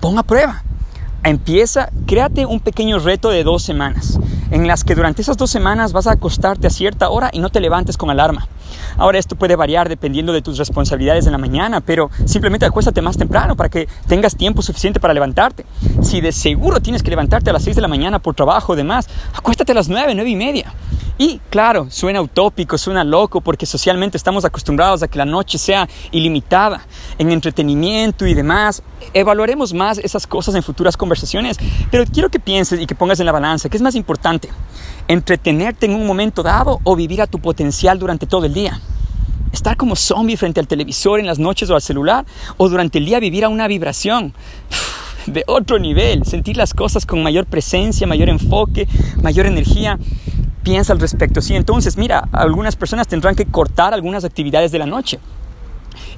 Pon 0.00 0.18
a 0.18 0.22
prueba. 0.22 0.62
Empieza, 1.22 1.90
créate 2.06 2.46
un 2.46 2.60
pequeño 2.60 2.98
reto 2.98 3.30
de 3.30 3.44
dos 3.44 3.62
semanas, 3.62 4.18
en 4.50 4.66
las 4.66 4.84
que 4.84 4.94
durante 4.94 5.22
esas 5.22 5.36
dos 5.36 5.50
semanas 5.50 5.92
vas 5.92 6.06
a 6.06 6.12
acostarte 6.12 6.66
a 6.66 6.70
cierta 6.70 7.10
hora 7.10 7.30
y 7.32 7.40
no 7.40 7.50
te 7.50 7.60
levantes 7.60 7.96
con 7.96 8.10
alarma. 8.10 8.46
Ahora 8.96 9.18
esto 9.18 9.36
puede 9.36 9.56
variar 9.56 9.88
dependiendo 9.88 10.32
de 10.32 10.42
tus 10.42 10.58
responsabilidades 10.58 11.26
en 11.26 11.32
la 11.32 11.38
mañana, 11.38 11.80
pero 11.80 12.10
simplemente 12.24 12.66
acuéstate 12.66 13.02
más 13.02 13.16
temprano 13.16 13.56
para 13.56 13.68
que 13.68 13.88
tengas 14.06 14.36
tiempo 14.36 14.62
suficiente 14.62 15.00
para 15.00 15.14
levantarte. 15.14 15.66
Si 16.02 16.20
de 16.20 16.32
seguro 16.32 16.80
tienes 16.80 17.02
que 17.02 17.10
levantarte 17.10 17.50
a 17.50 17.52
las 17.52 17.62
6 17.64 17.76
de 17.76 17.82
la 17.82 17.88
mañana 17.88 18.18
por 18.18 18.34
trabajo 18.34 18.72
o 18.72 18.76
demás, 18.76 19.08
acuéstate 19.34 19.72
a 19.72 19.74
las 19.74 19.88
9, 19.88 20.14
9 20.14 20.30
y 20.30 20.36
media. 20.36 20.72
Y 21.18 21.40
claro, 21.48 21.86
suena 21.90 22.20
utópico, 22.20 22.76
suena 22.76 23.02
loco, 23.02 23.40
porque 23.40 23.64
socialmente 23.64 24.18
estamos 24.18 24.44
acostumbrados 24.44 25.02
a 25.02 25.08
que 25.08 25.16
la 25.16 25.24
noche 25.24 25.56
sea 25.56 25.88
ilimitada 26.10 26.86
en 27.18 27.32
entretenimiento 27.32 28.26
y 28.26 28.34
demás. 28.34 28.82
Evaluaremos 29.14 29.72
más 29.72 29.96
esas 29.96 30.26
cosas 30.26 30.54
en 30.56 30.62
futuras 30.62 30.94
conversaciones, 30.96 31.56
pero 31.90 32.04
quiero 32.04 32.28
que 32.28 32.38
pienses 32.38 32.80
y 32.80 32.86
que 32.86 32.94
pongas 32.94 33.18
en 33.20 33.26
la 33.26 33.32
balanza, 33.32 33.70
¿qué 33.70 33.78
es 33.78 33.82
más 33.82 33.94
importante? 33.94 34.50
¿Entretenerte 35.08 35.86
en 35.86 35.94
un 35.94 36.06
momento 36.06 36.42
dado 36.42 36.80
o 36.84 36.94
vivir 36.94 37.22
a 37.22 37.26
tu 37.26 37.38
potencial 37.38 37.98
durante 37.98 38.26
todo 38.26 38.44
el 38.44 38.52
día? 38.52 38.65
Estar 39.52 39.76
como 39.76 39.96
zombie 39.96 40.36
frente 40.36 40.60
al 40.60 40.68
televisor 40.68 41.20
en 41.20 41.26
las 41.26 41.38
noches 41.38 41.70
o 41.70 41.74
al 41.74 41.82
celular, 41.82 42.24
o 42.56 42.68
durante 42.68 42.98
el 42.98 43.06
día 43.06 43.20
vivir 43.20 43.44
a 43.44 43.48
una 43.48 43.68
vibración 43.68 44.34
de 45.26 45.44
otro 45.46 45.78
nivel, 45.78 46.24
sentir 46.24 46.56
las 46.56 46.74
cosas 46.74 47.06
con 47.06 47.22
mayor 47.22 47.46
presencia, 47.46 48.06
mayor 48.06 48.28
enfoque, 48.28 48.86
mayor 49.22 49.46
energía. 49.46 49.98
Piensa 50.62 50.92
al 50.92 51.00
respecto. 51.00 51.40
Sí, 51.40 51.54
entonces, 51.54 51.96
mira, 51.96 52.28
algunas 52.32 52.74
personas 52.74 53.06
tendrán 53.06 53.36
que 53.36 53.46
cortar 53.46 53.94
algunas 53.94 54.24
actividades 54.24 54.72
de 54.72 54.78
la 54.80 54.86
noche 54.86 55.20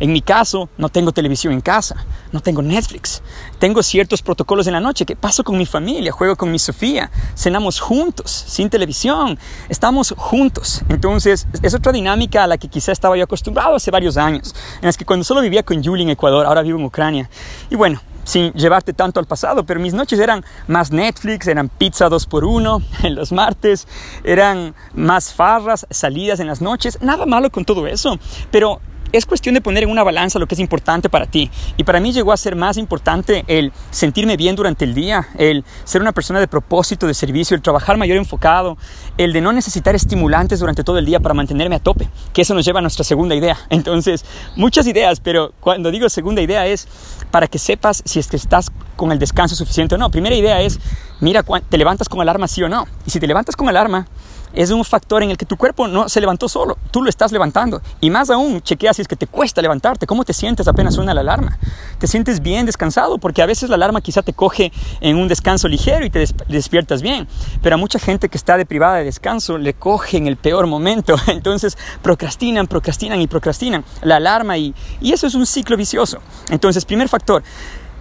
en 0.01 0.13
mi 0.13 0.21
caso, 0.21 0.69
no 0.79 0.89
tengo 0.89 1.13
televisión 1.13 1.53
en 1.53 1.61
casa, 1.61 2.05
no 2.33 2.41
tengo 2.41 2.63
Netflix. 2.63 3.23
Tengo 3.59 3.83
ciertos 3.83 4.23
protocolos 4.23 4.67
en 4.67 4.75
la 4.75 4.81
noche. 4.81 5.05
Que 5.05 5.17
paso 5.17 5.43
con 5.45 5.59
mi 5.59 5.67
familia, 5.67 6.13
juego 6.13 6.37
con 6.37 6.51
mi 6.51 6.59
Sofía, 6.59 7.11
cenamos 7.37 7.81
juntos, 7.81 8.31
sin 8.31 8.71
televisión, 8.71 9.39
estamos 9.69 10.15
juntos. 10.17 10.83
Entonces, 10.89 11.47
es 11.63 11.75
otra 11.75 11.93
dinámica 11.93 12.45
a 12.45 12.47
la 12.47 12.59
que 12.59 12.69
quizá 12.69 12.93
estaba 12.93 13.17
yo 13.17 13.25
acostumbrado 13.25 13.77
hace 13.77 13.91
varios 13.91 14.17
años, 14.17 14.55
en 14.81 14.87
las 14.87 14.97
que 14.97 15.05
cuando 15.05 15.25
solo 15.25 15.41
vivía 15.41 15.63
con 15.63 15.83
Julie 15.83 16.05
en 16.05 16.11
Ecuador, 16.11 16.47
ahora 16.47 16.63
vivo 16.63 16.79
en 16.79 16.85
Ucrania. 16.85 17.31
Y 17.71 17.77
bueno, 17.77 18.01
sin 18.29 18.53
llevarte 18.53 18.93
tanto 18.93 19.21
al 19.21 19.27
pasado, 19.27 19.65
pero 19.65 19.81
mis 19.81 19.95
noches 19.95 20.19
eran 20.19 20.45
más 20.67 20.93
Netflix, 20.93 21.47
eran 21.47 21.71
pizza 21.71 22.11
dos 22.11 22.27
por 22.27 22.45
uno 22.45 22.83
en 23.03 23.15
los 23.15 23.33
martes, 23.33 23.89
eran 24.23 24.75
más 24.95 25.33
farras, 25.33 25.87
salidas 25.91 26.39
en 26.39 26.47
las 26.47 26.61
noches, 26.61 26.99
nada 27.01 27.25
malo 27.25 27.51
con 27.51 27.65
todo 27.65 27.87
eso, 27.87 28.19
pero 28.51 28.81
es 29.12 29.27
cuestión 29.27 29.55
de 29.55 29.61
poner 29.61 29.85
en 29.85 29.90
una 29.90 30.03
balanza 30.03 30.38
lo 30.38 30.47
que 30.47 30.55
es 30.55 30.61
importante 30.61 31.09
para 31.09 31.27
ti. 31.27 31.51
Y 31.77 31.85
para 31.85 32.01
mí 32.01 32.12
llegó 32.12 32.33
a 32.33 32.37
ser 32.37 32.57
más 32.57 32.77
importante 32.77 33.44
el 33.47 33.73
sentirme 33.90 34.37
bien 34.37 34.57
durante 34.57 34.85
el 34.85 34.94
día, 34.94 35.29
el 35.38 35.64
ser 35.85 36.01
una 36.01 36.12
persona 36.12 36.40
de 36.40 36.49
propósito, 36.49 37.07
de 37.07 37.14
servicio, 37.14 37.55
el 37.55 37.62
trabajar 37.62 37.97
mayor 37.97 38.16
enfocado, 38.16 38.77
el 39.16 39.33
de 39.33 39.40
no 39.40 39.53
necesitar 39.53 39.94
estimulantes 39.94 40.61
durante 40.61 40.85
todo 40.85 40.99
el 40.99 41.07
día 41.07 41.21
para 41.21 41.35
mantenerme 41.35 41.77
a 41.77 41.81
tope, 41.81 42.09
que 42.33 42.42
eso 42.42 42.55
nos 42.55 42.64
lleva 42.64 42.79
a 42.79 42.83
nuestra 42.83 43.05
segunda 43.05 43.35
idea. 43.35 43.59
Entonces, 43.71 44.25
muchas 44.57 44.87
ideas, 44.87 45.21
pero 45.21 45.53
cuando 45.61 45.90
digo 45.90 46.09
segunda 46.09 46.42
idea 46.42 46.66
es 46.66 46.88
para 47.31 47.47
que 47.47 47.59
sepas 47.59 48.03
si 48.05 48.18
es 48.18 48.29
que 48.29 48.37
estás 48.37 48.71
con 48.97 49.12
el 49.12 49.18
descanso 49.18 49.55
suficiente 49.55 49.94
o 49.94 49.99
no. 49.99 50.11
Primera 50.11 50.35
idea 50.35 50.61
es, 50.61 50.81
mira, 51.21 51.42
te 51.42 51.79
levantas 51.79 52.09
con 52.09 52.21
alarma 52.21 52.49
sí 52.49 52.62
o 52.62 52.68
no. 52.68 52.87
Y 53.07 53.11
si 53.11 53.21
te 53.21 53.27
levantas 53.27 53.57
con 53.57 53.68
alarma, 53.68 54.07
es 54.53 54.71
un 54.71 54.85
factor 54.85 55.23
en 55.23 55.31
el 55.31 55.37
que 55.37 55.47
tu 55.47 55.57
cuerpo 55.57 55.89
no 55.89 56.09
se 56.09 56.21
levantó 56.21 56.49
solo, 56.49 56.79
tú 56.91 57.03
lo 57.03 57.11
estás 57.11 57.33
levantando. 57.33 57.81
Y 58.01 58.11
más 58.11 58.31
aún, 58.31 58.61
chequea 58.61 58.95
si 58.95 59.03
es 59.03 59.09
que 59.09 59.17
te 59.17 59.27
cuesta 59.27 59.63
levantarte, 59.63 60.07
cómo 60.07 60.25
te 60.25 60.33
sientes 60.33 60.69
apenas 60.69 60.95
suena 60.95 61.15
la 61.15 61.21
alarma. 61.21 61.59
Te 61.99 62.07
sientes 62.07 62.41
bien 62.41 62.67
descansado, 62.67 63.19
porque 63.19 63.43
a 63.43 63.47
veces 63.47 63.69
la 63.69 63.77
alarma 63.77 64.01
quizá 64.01 64.23
te 64.23 64.33
coge 64.33 64.73
en 65.01 65.17
un 65.17 65.29
descanso 65.29 65.69
ligero 65.69 66.05
y 66.05 66.11
te 66.11 66.27
despiertas 66.49 67.03
bien. 67.03 67.29
Pero 67.63 67.75
a 67.75 67.79
mucha 67.79 67.99
gente 67.99 68.29
que 68.29 68.37
está 68.37 68.57
deprivada 68.57 68.97
de 68.97 69.05
descanso 69.05 69.59
le 69.59 69.75
coge 69.75 70.17
en 70.17 70.27
el 70.27 70.37
peor 70.37 70.67
momento. 70.67 71.17
Entonces 71.27 71.77
procrastinan, 72.03 72.67
procrastinan 72.67 73.21
y 73.21 73.27
procrastinan 73.27 73.85
la 74.03 74.17
alarma 74.17 74.57
y, 74.59 74.75
y 75.01 75.13
eso 75.13 75.27
es 75.27 75.35
un 75.35 75.47
ciclo 75.47 75.77
vicioso. 75.77 76.19
Entonces, 76.51 76.85
primer 76.85 77.09
factor 77.09 77.43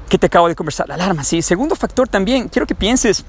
que 0.09 0.17
te 0.17 0.27
acabo 0.27 0.47
de 0.47 0.55
conversar, 0.55 0.87
la 0.87 0.95
alarma. 0.95 1.23
Sí, 1.23 1.41
segundo 1.41 1.75
factor 1.75 2.07
también, 2.07 2.47
quiero 2.47 2.65
que 2.65 2.75
pienses 2.75 3.25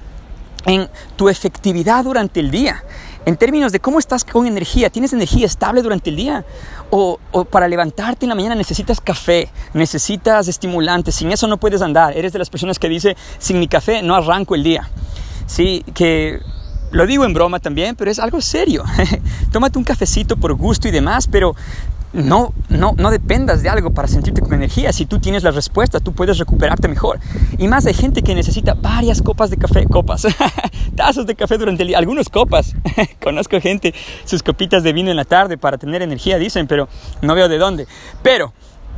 en 0.65 0.89
tu 1.15 1.29
efectividad 1.29 2.03
durante 2.03 2.39
el 2.39 2.51
día 2.51 2.83
en 3.25 3.37
términos 3.37 3.71
de 3.71 3.79
cómo 3.79 3.99
estás 3.99 4.23
con 4.23 4.47
energía. 4.47 4.89
¿Tienes 4.89 5.13
energía 5.13 5.45
estable 5.45 5.81
durante 5.81 6.09
el 6.09 6.15
día? 6.15 6.45
O, 6.89 7.19
para 7.51 7.67
levantarte 7.67 8.25
en 8.25 8.29
la 8.29 8.35
mañana 8.35 8.55
necesitas 8.55 9.01
café, 9.01 9.49
necesitas 9.73 10.47
estimulantes. 10.47 11.15
Sin 11.15 11.31
eso 11.31 11.47
no 11.47 11.57
puedes 11.57 11.81
andar. 11.81 12.17
Eres 12.17 12.33
de 12.33 12.39
las 12.39 12.49
personas 12.49 12.79
que 12.79 12.89
dice, 12.89 13.15
sin 13.37 13.59
mi 13.59 13.67
café 13.67 14.01
no 14.01 14.15
arranco 14.15 14.55
el 14.55 14.63
día. 14.63 14.89
Sí, 15.45 15.83
que 15.93 16.39
lo 16.91 17.05
digo 17.05 17.25
en 17.25 17.33
broma 17.33 17.59
también, 17.59 17.95
pero 17.95 18.09
es 18.09 18.19
algo 18.19 18.41
serio. 18.41 18.83
Tómate 19.51 19.77
un 19.77 19.83
cafecito 19.83 20.37
por 20.37 20.53
gusto 20.53 20.87
y 20.87 20.91
demás, 20.91 21.27
pero 21.27 21.55
no, 22.13 22.53
no, 22.69 22.93
no 22.97 23.11
dependas 23.11 23.61
de 23.61 23.69
algo 23.69 23.91
para 23.91 24.07
sentirte 24.07 24.41
con 24.41 24.53
energía. 24.53 24.91
Si 24.93 25.05
tú 25.05 25.19
tienes 25.19 25.43
la 25.43 25.51
respuesta, 25.51 25.99
tú 25.99 26.13
puedes 26.13 26.37
recuperarte 26.37 26.87
mejor. 26.87 27.19
Y 27.57 27.67
más 27.67 27.85
hay 27.85 27.93
gente 27.93 28.21
que 28.23 28.33
necesita 28.35 28.73
varias 28.73 29.21
copas 29.21 29.49
de 29.49 29.57
café, 29.57 29.85
copas, 29.85 30.27
tazos 30.95 31.25
de 31.25 31.35
café 31.35 31.57
durante 31.57 31.83
el 31.83 31.89
día, 31.89 31.97
algunos 31.97 32.29
copas. 32.29 32.75
Conozco 33.21 33.59
gente, 33.61 33.93
sus 34.25 34.43
copitas 34.43 34.83
de 34.83 34.93
vino 34.93 35.11
en 35.11 35.17
la 35.17 35.25
tarde 35.25 35.57
para 35.57 35.77
tener 35.77 36.01
energía, 36.01 36.37
dicen, 36.37 36.67
pero 36.67 36.89
no 37.21 37.35
veo 37.35 37.47
de 37.47 37.57
dónde. 37.57 37.87
Pero 38.23 38.53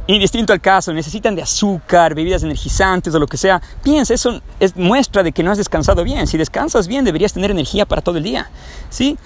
Indistinto 0.07 0.51
al 0.51 0.59
caso, 0.59 0.91
necesitan 0.91 1.35
de 1.35 1.43
azúcar, 1.43 2.15
bebidas 2.15 2.41
energizantes 2.41 3.13
o 3.13 3.19
lo 3.19 3.27
que 3.27 3.37
sea. 3.37 3.61
Piensa, 3.83 4.13
eso 4.13 4.41
es 4.59 4.75
muestra 4.75 5.21
de 5.21 5.31
que 5.31 5.43
no 5.43 5.51
has 5.51 5.57
descansado 5.57 6.03
bien. 6.03 6.25
Si 6.25 6.37
descansas 6.37 6.87
bien, 6.87 7.05
deberías 7.05 7.33
tener 7.33 7.51
energía 7.51 7.85
para 7.85 8.01
todo 8.01 8.17
el 8.17 8.23
día. 8.23 8.49
¿Sí? 8.89 9.17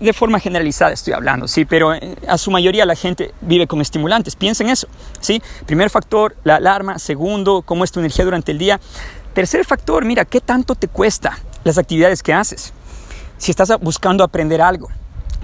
De, 0.00 0.12
forma 0.12 0.40
generalizada 0.40 0.92
estoy 0.92 1.12
hablando, 1.12 1.46
sí, 1.46 1.64
pero 1.64 1.94
eh, 1.94 2.16
a 2.26 2.36
su 2.36 2.50
mayoría 2.50 2.84
la 2.84 2.96
gente 2.96 3.32
vive 3.40 3.66
con 3.66 3.80
estimulantes. 3.80 4.34
Piensa 4.34 4.64
en 4.64 4.70
eso, 4.70 4.88
¿sí? 5.20 5.40
Primer 5.66 5.90
factor, 5.90 6.36
la 6.44 6.56
alarma. 6.56 6.98
Segundo, 6.98 7.62
cómo 7.62 7.84
es 7.84 7.92
tu 7.92 8.00
energía 8.00 8.24
durante 8.24 8.52
el 8.52 8.58
día. 8.58 8.80
Tercer 9.34 9.64
factor, 9.64 10.04
mira, 10.04 10.24
¿qué 10.24 10.40
tanto 10.40 10.74
te 10.74 10.88
cuesta 10.88 11.38
las 11.62 11.78
actividades 11.78 12.22
que 12.22 12.32
haces? 12.32 12.72
Si 13.38 13.50
estás 13.50 13.70
buscando 13.80 14.24
aprender 14.24 14.62
algo, 14.62 14.88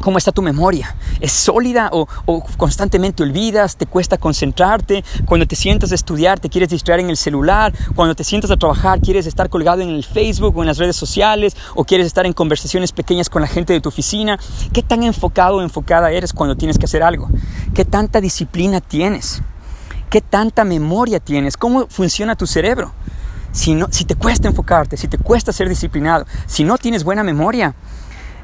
¿Cómo 0.02 0.18
está 0.18 0.32
tu 0.32 0.42
memoria? 0.42 0.96
¿Es 1.20 1.30
sólida 1.30 1.88
o, 1.92 2.08
constantemente 2.56 3.22
olvidas? 3.22 3.76
¿Te 3.76 3.86
cuesta 3.86 4.18
concentrarte? 4.18 5.04
Cuando 5.26 5.46
te 5.46 5.54
sientas 5.54 5.92
a 5.92 5.94
estudiar, 5.94 6.40
te 6.40 6.48
quieres 6.48 6.70
distraer 6.70 6.98
en 6.98 7.08
el 7.08 7.16
celular. 7.16 7.72
Cuando 7.94 8.16
te 8.16 8.24
sientas 8.24 8.50
a 8.50 8.56
trabajar, 8.56 9.00
quieres 9.00 9.26
estar 9.26 9.48
colgado 9.48 9.80
en 9.80 9.90
el 9.90 10.02
Facebook 10.02 10.56
o 10.56 10.62
en 10.62 10.66
las 10.66 10.78
redes 10.78 10.96
sociales. 10.96 11.56
O 11.76 11.84
quieres 11.84 12.08
estar 12.08 12.26
en 12.26 12.32
conversaciones 12.32 12.90
pequeñas 12.90 13.30
con 13.30 13.42
la 13.42 13.48
gente 13.48 13.72
de 13.72 13.80
tu 13.80 13.90
oficina. 13.90 14.40
¿Qué 14.72 14.82
tan 14.82 15.04
enfocado 15.04 15.58
o 15.58 15.62
enfocada 15.62 16.10
eres 16.10 16.32
cuando 16.32 16.56
tienes 16.56 16.78
que 16.78 16.86
hacer 16.86 17.04
algo? 17.04 17.28
¿Qué 17.72 17.84
tanta 17.84 18.20
disciplina 18.20 18.80
tienes? 18.80 19.40
¿Qué 20.10 20.20
tanta 20.20 20.64
memoria 20.64 21.20
tienes? 21.20 21.56
¿Cómo 21.56 21.86
funciona 21.86 22.34
tu 22.34 22.48
cerebro? 22.48 22.92
Si, 23.52 23.74
no, 23.74 23.86
si 23.92 24.04
te 24.04 24.16
cuesta 24.16 24.48
enfocarte, 24.48 24.96
si 24.96 25.06
te 25.06 25.18
cuesta 25.18 25.52
ser 25.52 25.68
disciplinado, 25.68 26.26
si 26.46 26.64
no 26.64 26.76
tienes 26.76 27.04
buena 27.04 27.22
memoria, 27.22 27.76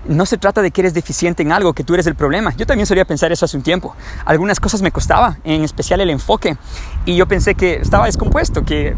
no 0.06 0.26
se 0.26 0.38
trata 0.38 0.62
de 0.62 0.70
que 0.70 0.80
eres 0.80 0.94
deficiente 0.94 1.42
en 1.42 1.52
algo, 1.52 1.72
que 1.72 1.84
tú 1.84 1.94
eres 1.94 2.06
el 2.06 2.14
problema. 2.14 2.54
Yo 2.56 2.66
también 2.66 2.86
solía 2.86 3.04
pensar 3.04 3.32
eso 3.32 3.44
hace 3.44 3.56
un 3.56 3.62
tiempo. 3.62 3.94
Algunas 4.24 4.60
cosas 4.60 4.82
me 4.82 4.90
costaba, 4.90 5.38
en 5.44 5.64
especial 5.64 6.00
el 6.00 6.10
enfoque. 6.10 6.56
Y 7.04 7.16
yo 7.16 7.26
pensé 7.26 7.54
que 7.54 7.76
estaba 7.76 8.06
descompuesto, 8.06 8.64
que 8.64 8.94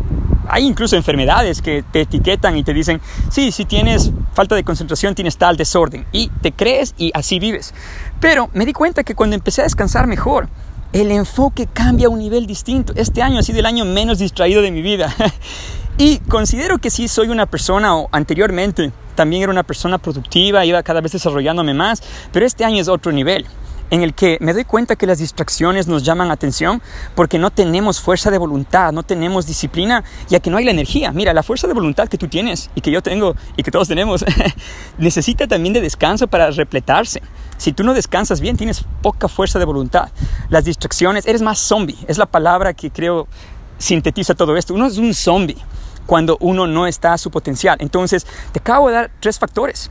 hay 0.49 0.67
incluso 0.67 0.97
enfermedades 0.97 1.63
que 1.63 1.85
te 1.91 2.03
etiquetan 2.03 2.57
y 2.57 2.65
te 2.65 2.75
dicen, 2.75 3.01
sí, 3.31 3.53
si 3.53 3.65
tienes 3.65 4.11
falta 4.35 4.55
de 4.55 4.65
concentración, 4.65 5.15
tienes 5.15 5.37
tal 5.37 5.57
desorden. 5.57 6.07
Y 6.13 6.29
te 6.41 6.53
crees 6.53 6.95
y 6.99 7.11
así 7.15 7.39
vives. 7.39 7.75
Pero 8.21 8.51
me 8.53 8.67
di 8.67 8.73
cuenta 8.73 9.05
que 9.05 9.15
cuando 9.15 9.37
empecé 9.37 9.63
a 9.63 9.65
descansar 9.65 10.07
mejor, 10.07 10.49
el 10.93 11.11
enfoque 11.13 11.69
cambia 11.73 12.09
a 12.09 12.11
un 12.11 12.19
nivel 12.19 12.47
distinto. 12.47 12.93
Este 12.97 13.23
año 13.23 13.39
ha 13.39 13.43
sido 13.43 13.61
el 13.61 13.67
año 13.67 13.85
menos 13.85 14.19
distraído 14.19 14.61
de 14.61 14.71
mi 14.71 14.83
vida. 14.83 15.15
y 16.01 16.19
considero 16.31 16.79
que 16.79 16.89
sí 16.89 17.09
soy 17.09 17.29
una 17.29 17.45
persona, 17.45 17.95
o 17.95 18.09
anteriormente 18.11 18.91
también 19.17 19.43
era 19.43 19.53
una 19.53 19.65
persona 19.65 19.99
productiva, 19.99 20.65
iba 20.65 20.83
cada 20.83 21.03
vez 21.03 21.13
desarrollándome 21.13 21.75
más, 21.75 22.03
pero 22.33 22.47
este 22.47 22.65
año 22.65 22.81
es 22.81 22.89
otro 22.89 23.13
nivel 23.13 23.45
en 23.91 24.03
el 24.03 24.15
que 24.15 24.39
me 24.41 24.55
doy 24.55 24.65
cuenta 24.65 24.97
que 24.97 25.07
las 25.07 25.19
distracciones 25.19 25.89
nos 25.89 26.03
llaman 26.03 26.31
atención 26.31 26.81
porque 27.15 27.39
no 27.39 27.51
tenemos 27.51 28.01
fuerza 28.01 28.31
de 28.31 28.39
voluntad, 28.39 28.93
no 28.93 29.03
tenemos 29.03 29.47
disciplina, 29.47 30.03
ya 30.31 30.41
que 30.41 30.49
no 30.49 30.57
hay 30.57 30.65
la 30.65 30.71
energía. 30.71 31.13
Mira, 31.13 31.35
la 31.35 31.43
fuerza 31.43 31.67
de 31.67 31.75
voluntad 31.75 32.09
que 32.09 32.17
tú 32.17 32.29
tienes 32.29 32.71
y 32.75 32.81
que 32.81 32.91
yo 32.91 33.03
tengo 33.03 33.37
y 33.59 33.63
que 33.63 33.71
todos 33.71 33.87
tenemos 33.87 34.25
necesita 34.99 35.49
también 35.49 35.75
de 35.75 35.83
descanso 35.83 36.29
para 36.29 36.51
repletarse. 36.51 37.21
Si 37.59 37.73
tú 37.73 37.85
no 37.85 37.93
descansas 37.93 38.41
bien, 38.41 38.57
tienes 38.57 38.87
poca 39.03 39.29
fuerza 39.29 39.59
de 39.59 39.67
voluntad. 39.67 40.09
Las 40.49 40.65
distracciones, 40.65 41.27
eres 41.27 41.43
más 41.43 41.59
zombie, 41.59 41.99
es 42.09 42.17
la 42.17 42.25
palabra 42.25 42.73
que 42.73 42.91
creo 42.91 43.29
sintetiza 43.77 44.35
todo 44.35 44.57
esto. 44.57 44.73
Uno 44.73 44.87
es 44.87 44.97
un 44.97 45.13
zombie 45.13 45.59
cuando 46.07 46.37
uno 46.41 46.67
no 46.67 46.87
está 46.87 47.13
a 47.13 47.19
su 47.19 47.31
potencial. 47.31 47.77
Entonces, 47.81 48.27
te 48.53 48.59
acabo 48.59 48.89
de 48.89 48.95
dar 48.95 49.11
tres 49.21 49.39
factores. 49.39 49.91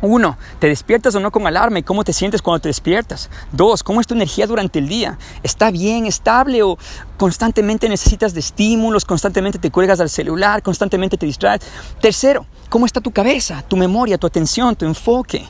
Uno, 0.00 0.38
¿te 0.60 0.68
despiertas 0.68 1.16
o 1.16 1.20
no 1.20 1.32
con 1.32 1.44
alarma 1.48 1.80
y 1.80 1.82
cómo 1.82 2.04
te 2.04 2.12
sientes 2.12 2.40
cuando 2.40 2.60
te 2.60 2.68
despiertas? 2.68 3.30
Dos, 3.50 3.82
¿cómo 3.82 4.00
es 4.00 4.06
tu 4.06 4.14
energía 4.14 4.46
durante 4.46 4.78
el 4.78 4.88
día? 4.88 5.18
¿Está 5.42 5.72
bien, 5.72 6.06
estable 6.06 6.62
o 6.62 6.78
constantemente 7.16 7.88
necesitas 7.88 8.32
de 8.32 8.38
estímulos, 8.38 9.04
constantemente 9.04 9.58
te 9.58 9.72
cuelgas 9.72 9.98
al 9.98 10.08
celular, 10.08 10.62
constantemente 10.62 11.16
te 11.16 11.26
distraes? 11.26 11.62
Tercero, 12.00 12.46
¿cómo 12.68 12.86
está 12.86 13.00
tu 13.00 13.10
cabeza, 13.10 13.64
tu 13.66 13.76
memoria, 13.76 14.18
tu 14.18 14.28
atención, 14.28 14.76
tu 14.76 14.86
enfoque? 14.86 15.44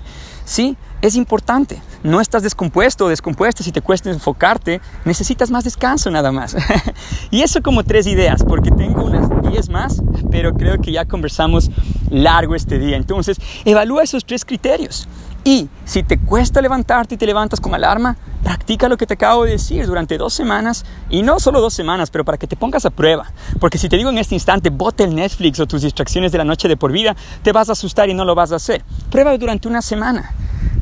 ¿Sí? 0.48 0.78
Es 1.02 1.14
importante. 1.14 1.78
No 2.02 2.22
estás 2.22 2.42
descompuesto 2.42 3.04
o 3.04 3.08
descompuesta 3.10 3.62
si 3.62 3.70
te 3.70 3.82
cuesta 3.82 4.08
enfocarte, 4.08 4.80
necesitas 5.04 5.50
más 5.50 5.64
descanso 5.64 6.10
nada 6.10 6.32
más. 6.32 6.56
y 7.30 7.42
eso 7.42 7.60
como 7.60 7.84
tres 7.84 8.06
ideas, 8.06 8.42
porque 8.44 8.70
tengo 8.70 9.04
unas 9.04 9.28
diez 9.42 9.68
más, 9.68 10.02
pero 10.30 10.54
creo 10.54 10.78
que 10.78 10.90
ya 10.90 11.04
conversamos 11.04 11.70
largo 12.08 12.54
este 12.54 12.78
día. 12.78 12.96
Entonces, 12.96 13.36
evalúa 13.66 14.04
esos 14.04 14.24
tres 14.24 14.46
criterios. 14.46 15.06
Y 15.44 15.68
si 15.84 16.02
te 16.02 16.18
cuesta 16.18 16.62
levantarte 16.62 17.16
y 17.16 17.18
te 17.18 17.26
levantas 17.26 17.60
con 17.60 17.74
alarma, 17.74 18.16
practica 18.48 18.88
lo 18.88 18.96
que 18.96 19.06
te 19.06 19.12
acabo 19.12 19.44
de 19.44 19.50
decir 19.50 19.86
durante 19.86 20.16
dos 20.16 20.32
semanas 20.32 20.86
y 21.10 21.20
no 21.20 21.38
solo 21.38 21.60
dos 21.60 21.74
semanas, 21.74 22.08
pero 22.08 22.24
para 22.24 22.38
que 22.38 22.46
te 22.46 22.56
pongas 22.56 22.86
a 22.86 22.90
prueba. 22.90 23.30
Porque 23.60 23.76
si 23.76 23.90
te 23.90 23.98
digo 23.98 24.08
en 24.08 24.16
este 24.16 24.36
instante, 24.36 24.70
bote 24.70 25.04
el 25.04 25.14
Netflix 25.14 25.60
o 25.60 25.66
tus 25.66 25.82
distracciones 25.82 26.32
de 26.32 26.38
la 26.38 26.44
noche 26.44 26.66
de 26.66 26.78
por 26.78 26.90
vida, 26.90 27.14
te 27.42 27.52
vas 27.52 27.68
a 27.68 27.72
asustar 27.72 28.08
y 28.08 28.14
no 28.14 28.24
lo 28.24 28.34
vas 28.34 28.50
a 28.52 28.56
hacer. 28.56 28.82
Prueba 29.10 29.36
durante 29.36 29.68
una 29.68 29.82
semana. 29.82 30.32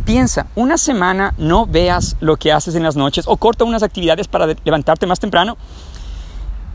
Piensa, 0.04 0.46
una 0.54 0.78
semana 0.78 1.34
no 1.38 1.66
veas 1.66 2.16
lo 2.20 2.36
que 2.36 2.52
haces 2.52 2.76
en 2.76 2.84
las 2.84 2.94
noches 2.94 3.24
o 3.26 3.36
corta 3.36 3.64
unas 3.64 3.82
actividades 3.82 4.28
para 4.28 4.46
levantarte 4.64 5.08
más 5.08 5.18
temprano 5.18 5.56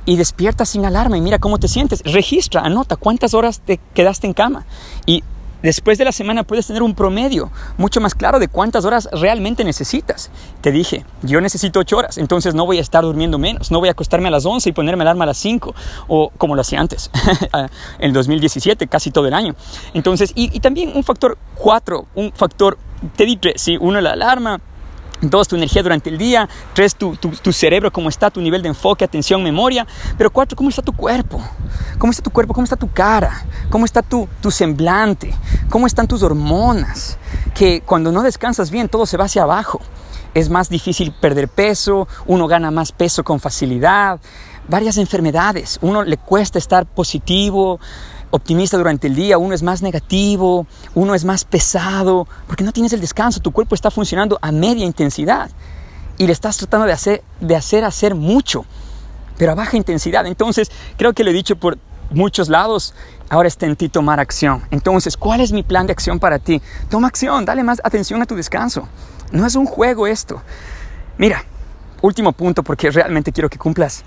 y 0.05 0.17
despierta 0.17 0.65
sin 0.65 0.83
alarma 0.83 1.17
y 1.17 1.21
mira 1.21 1.39
cómo 1.39 1.57
te 1.57 1.69
sientes. 1.69 2.01
Registra, 2.03 2.63
anota 2.63 2.97
cuántas 2.97 3.33
horas 3.33 3.61
te 3.61 3.79
quedaste 3.93 4.27
en 4.27 4.33
cama 4.33 4.65
y 5.05 5.23
Después 5.61 5.97
de 5.97 6.05
la 6.05 6.11
semana 6.11 6.43
puedes 6.43 6.67
tener 6.67 6.83
un 6.83 6.95
promedio 6.95 7.51
mucho 7.77 8.01
más 8.01 8.15
claro 8.15 8.39
de 8.39 8.47
cuántas 8.47 8.85
horas 8.85 9.07
realmente 9.11 9.63
necesitas. 9.63 10.31
Te 10.61 10.71
dije, 10.71 11.05
yo 11.21 11.39
necesito 11.41 11.79
8 11.79 11.97
horas, 11.97 12.17
entonces 12.17 12.55
no 12.55 12.65
voy 12.65 12.79
a 12.79 12.81
estar 12.81 13.03
durmiendo 13.03 13.37
menos, 13.37 13.71
no 13.71 13.79
voy 13.79 13.89
a 13.89 13.91
acostarme 13.91 14.27
a 14.27 14.31
las 14.31 14.45
11 14.45 14.69
y 14.69 14.71
ponerme 14.71 15.03
alarma 15.03 15.23
a 15.23 15.27
las 15.27 15.37
5, 15.37 15.75
o 16.07 16.31
como 16.37 16.55
lo 16.55 16.61
hacía 16.61 16.79
antes, 16.79 17.11
en 17.99 18.13
2017, 18.13 18.87
casi 18.87 19.11
todo 19.11 19.27
el 19.27 19.33
año. 19.33 19.55
Entonces, 19.93 20.31
y, 20.35 20.59
también 20.59 20.91
un 20.95 21.03
factor 21.03 21.37
4, 21.55 22.07
un 22.15 22.31
factor, 22.33 22.77
te 23.15 23.25
di 23.25 23.37
3, 23.37 23.61
¿sí? 23.61 23.77
uno 23.79 24.01
la 24.01 24.11
alarma, 24.11 24.59
Dos, 25.21 25.47
tu 25.47 25.55
energía 25.55 25.83
durante 25.83 26.09
el 26.09 26.17
día. 26.17 26.49
Tres, 26.73 26.95
tu, 26.95 27.15
cerebro, 27.53 27.91
cómo 27.91 28.09
está, 28.09 28.29
tu 28.31 28.41
nivel 28.41 28.61
de 28.61 28.69
enfoque, 28.69 29.05
atención, 29.05 29.43
memoria. 29.43 29.85
Pero 30.17 30.31
cuatro, 30.31 30.55
cómo 30.55 30.69
está 30.69 30.81
tu 30.81 30.93
cuerpo. 30.93 31.41
¿Cómo 31.97 32.11
está 32.11 32.23
tu 32.23 32.31
cuerpo? 32.31 32.53
¿Cómo 32.53 32.63
está 32.63 32.75
tu 32.75 32.91
cara? 32.91 33.45
¿Cómo 33.69 33.85
está 33.85 34.01
tu, 34.01 34.27
tu 34.41 34.49
semblante? 34.49 35.33
¿Cómo 35.69 35.87
están 35.87 36.07
tus 36.07 36.23
hormonas? 36.23 37.17
Que 37.53 37.81
cuando 37.81 38.11
no 38.11 38.23
descansas 38.23 38.71
bien, 38.71 38.89
todo 38.89 39.05
se 39.05 39.17
va 39.17 39.25
hacia 39.25 39.43
abajo. 39.43 39.79
Es 40.33 40.49
más 40.49 40.69
difícil 40.69 41.11
perder 41.11 41.49
peso, 41.49 42.07
uno 42.25 42.47
gana 42.47 42.71
más 42.71 42.91
peso 42.93 43.23
con 43.23 43.39
facilidad, 43.41 44.19
varias 44.67 44.97
enfermedades, 44.97 45.77
uno 45.81 46.03
le 46.03 46.15
cuesta 46.17 46.57
estar 46.57 46.85
positivo, 46.85 47.79
optimista 48.31 48.77
durante 48.77 49.07
el 49.07 49.15
día, 49.15 49.37
uno 49.37 49.53
es 49.53 49.61
más 49.61 49.81
negativo, 49.81 50.65
uno 50.95 51.13
es 51.13 51.25
más 51.25 51.45
pesado, 51.45 52.27
porque 52.47 52.63
no 52.63 52.71
tienes 52.71 52.93
el 52.93 53.01
descanso, 53.01 53.39
tu 53.39 53.51
cuerpo 53.51 53.75
está 53.75 53.91
funcionando 53.91 54.39
a 54.41 54.51
media 54.51 54.85
intensidad 54.85 55.49
y 56.17 56.25
le 56.25 56.33
estás 56.33 56.57
tratando 56.57 56.87
de 56.87 56.93
hacer, 56.93 57.23
de 57.39 57.55
hacer 57.55 57.83
hacer 57.83 58.15
mucho, 58.15 58.65
pero 59.37 59.51
a 59.51 59.55
baja 59.55 59.77
intensidad. 59.77 60.25
Entonces, 60.25 60.71
creo 60.97 61.13
que 61.13 61.23
lo 61.23 61.31
he 61.31 61.33
dicho 61.33 61.55
por 61.55 61.77
muchos 62.09 62.49
lados, 62.49 62.93
ahora 63.29 63.47
está 63.47 63.65
en 63.65 63.75
ti 63.75 63.89
tomar 63.89 64.19
acción. 64.19 64.63
Entonces, 64.71 65.17
¿cuál 65.17 65.41
es 65.41 65.51
mi 65.51 65.63
plan 65.63 65.87
de 65.87 65.93
acción 65.93 66.19
para 66.19 66.39
ti? 66.39 66.61
Toma 66.89 67.07
acción, 67.07 67.45
dale 67.45 67.63
más 67.63 67.81
atención 67.83 68.21
a 68.21 68.25
tu 68.25 68.35
descanso. 68.35 68.87
No 69.31 69.45
es 69.45 69.55
un 69.55 69.65
juego 69.65 70.07
esto. 70.07 70.41
Mira, 71.17 71.43
último 72.01 72.31
punto 72.33 72.63
porque 72.63 72.91
realmente 72.91 73.31
quiero 73.31 73.49
que 73.49 73.57
cumplas 73.57 74.03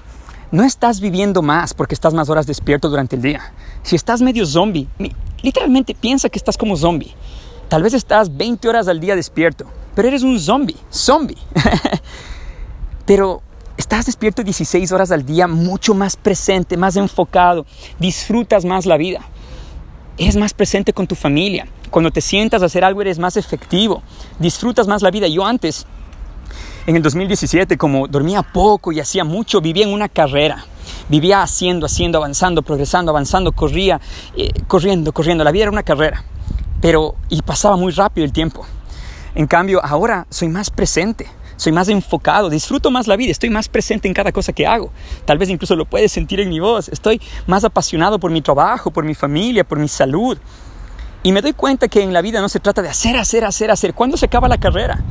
no 0.50 0.62
estás 0.62 1.00
viviendo 1.00 1.42
más 1.42 1.74
porque 1.74 1.94
estás 1.94 2.14
más 2.14 2.28
horas 2.28 2.46
despierto 2.46 2.88
durante 2.88 3.16
el 3.16 3.22
día. 3.22 3.52
Si 3.82 3.96
estás 3.96 4.22
medio 4.22 4.46
zombie, 4.46 4.88
literalmente 5.42 5.94
piensa 5.94 6.28
que 6.28 6.38
estás 6.38 6.56
como 6.56 6.76
zombie. 6.76 7.14
Tal 7.68 7.82
vez 7.82 7.94
estás 7.94 8.36
20 8.36 8.68
horas 8.68 8.88
al 8.88 9.00
día 9.00 9.16
despierto, 9.16 9.66
pero 9.94 10.08
eres 10.08 10.22
un 10.22 10.38
zombie, 10.38 10.76
zombie. 10.90 11.38
pero 13.06 13.42
estás 13.76 14.06
despierto 14.06 14.42
16 14.42 14.92
horas 14.92 15.10
al 15.10 15.24
día, 15.24 15.46
mucho 15.46 15.94
más 15.94 16.16
presente, 16.16 16.76
más 16.76 16.96
enfocado, 16.96 17.66
disfrutas 17.98 18.64
más 18.64 18.86
la 18.86 18.96
vida. 18.96 19.20
Eres 20.16 20.36
más 20.36 20.54
presente 20.54 20.92
con 20.92 21.06
tu 21.06 21.14
familia. 21.14 21.66
Cuando 21.90 22.10
te 22.10 22.20
sientas 22.20 22.62
a 22.62 22.66
hacer 22.66 22.84
algo 22.84 23.00
eres 23.00 23.18
más 23.18 23.36
efectivo, 23.36 24.02
disfrutas 24.38 24.86
más 24.86 25.02
la 25.02 25.10
vida. 25.10 25.26
Yo 25.26 25.44
antes 25.44 25.86
en 26.86 26.96
el 26.96 27.02
2017, 27.02 27.78
como 27.78 28.06
dormía 28.08 28.42
poco 28.42 28.92
y 28.92 29.00
hacía 29.00 29.24
mucho, 29.24 29.60
vivía 29.60 29.84
en 29.84 29.92
una 29.92 30.08
carrera. 30.08 30.66
Vivía 31.08 31.42
haciendo, 31.42 31.86
haciendo, 31.86 32.18
avanzando, 32.18 32.62
progresando, 32.62 33.10
avanzando, 33.10 33.52
corría, 33.52 34.00
eh, 34.36 34.50
corriendo, 34.66 35.12
corriendo. 35.12 35.44
La 35.44 35.50
vida 35.50 35.64
era 35.64 35.70
una 35.70 35.82
carrera, 35.82 36.24
pero 36.80 37.14
y 37.30 37.40
pasaba 37.42 37.76
muy 37.76 37.92
rápido 37.92 38.24
el 38.24 38.32
tiempo. 38.32 38.66
En 39.34 39.46
cambio, 39.46 39.82
ahora 39.82 40.26
soy 40.28 40.48
más 40.48 40.70
presente, 40.70 41.26
soy 41.56 41.72
más 41.72 41.88
enfocado, 41.88 42.50
disfruto 42.50 42.90
más 42.90 43.06
la 43.06 43.16
vida, 43.16 43.30
estoy 43.30 43.50
más 43.50 43.68
presente 43.68 44.06
en 44.06 44.14
cada 44.14 44.30
cosa 44.30 44.52
que 44.52 44.66
hago. 44.66 44.90
Tal 45.24 45.38
vez 45.38 45.48
incluso 45.48 45.76
lo 45.76 45.86
puedes 45.86 46.12
sentir 46.12 46.40
en 46.40 46.50
mi 46.50 46.60
voz. 46.60 46.88
Estoy 46.88 47.20
más 47.46 47.64
apasionado 47.64 48.18
por 48.18 48.30
mi 48.30 48.42
trabajo, 48.42 48.90
por 48.90 49.04
mi 49.04 49.14
familia, 49.14 49.64
por 49.64 49.78
mi 49.78 49.88
salud. 49.88 50.36
Y 51.26 51.32
me 51.32 51.40
doy 51.40 51.54
cuenta 51.54 51.88
que 51.88 52.02
en 52.02 52.12
la 52.12 52.20
vida 52.20 52.42
no 52.42 52.50
se 52.50 52.60
trata 52.60 52.82
de 52.82 52.90
hacer, 52.90 53.16
hacer, 53.16 53.46
hacer, 53.46 53.70
hacer. 53.70 53.94
¿Cuándo 53.94 54.18
se 54.18 54.26
acaba 54.26 54.46
la 54.46 54.58
carrera? 54.58 55.02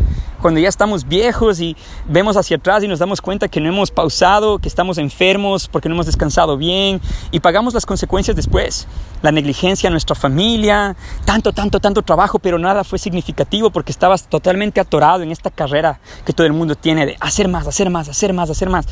Cuando 0.43 0.59
ya 0.59 0.69
estamos 0.69 1.07
viejos 1.07 1.59
y 1.59 1.75
vemos 2.07 2.37
hacia 2.37 2.57
atrás 2.57 2.83
y 2.83 2.87
nos 2.87 2.99
damos 2.99 3.19
cuenta 3.19 3.47
que 3.47 3.59
no 3.59 3.69
hemos 3.69 3.89
pausado, 3.89 4.59
que 4.59 4.67
estamos 4.67 4.99
enfermos 4.99 5.67
porque 5.67 5.89
no 5.89 5.95
hemos 5.95 6.05
descansado 6.05 6.55
bien 6.55 7.01
y 7.31 7.39
pagamos 7.39 7.73
las 7.73 7.87
consecuencias 7.87 8.35
después. 8.35 8.85
La 9.23 9.31
negligencia 9.31 9.87
en 9.87 9.93
nuestra 9.93 10.15
familia, 10.15 10.95
tanto, 11.25 11.51
tanto, 11.51 11.79
tanto 11.79 12.03
trabajo, 12.03 12.37
pero 12.37 12.59
nada 12.59 12.83
fue 12.83 12.99
significativo 12.99 13.71
porque 13.71 13.91
estabas 13.91 14.29
totalmente 14.29 14.79
atorado 14.79 15.23
en 15.23 15.31
esta 15.31 15.49
carrera 15.49 15.99
que 16.25 16.33
todo 16.33 16.45
el 16.45 16.53
mundo 16.53 16.75
tiene 16.75 17.07
de 17.07 17.17
hacer 17.21 17.47
más, 17.47 17.65
hacer 17.65 17.89
más, 17.89 18.07
hacer 18.07 18.33
más, 18.33 18.51
hacer 18.51 18.69
más. 18.69 18.85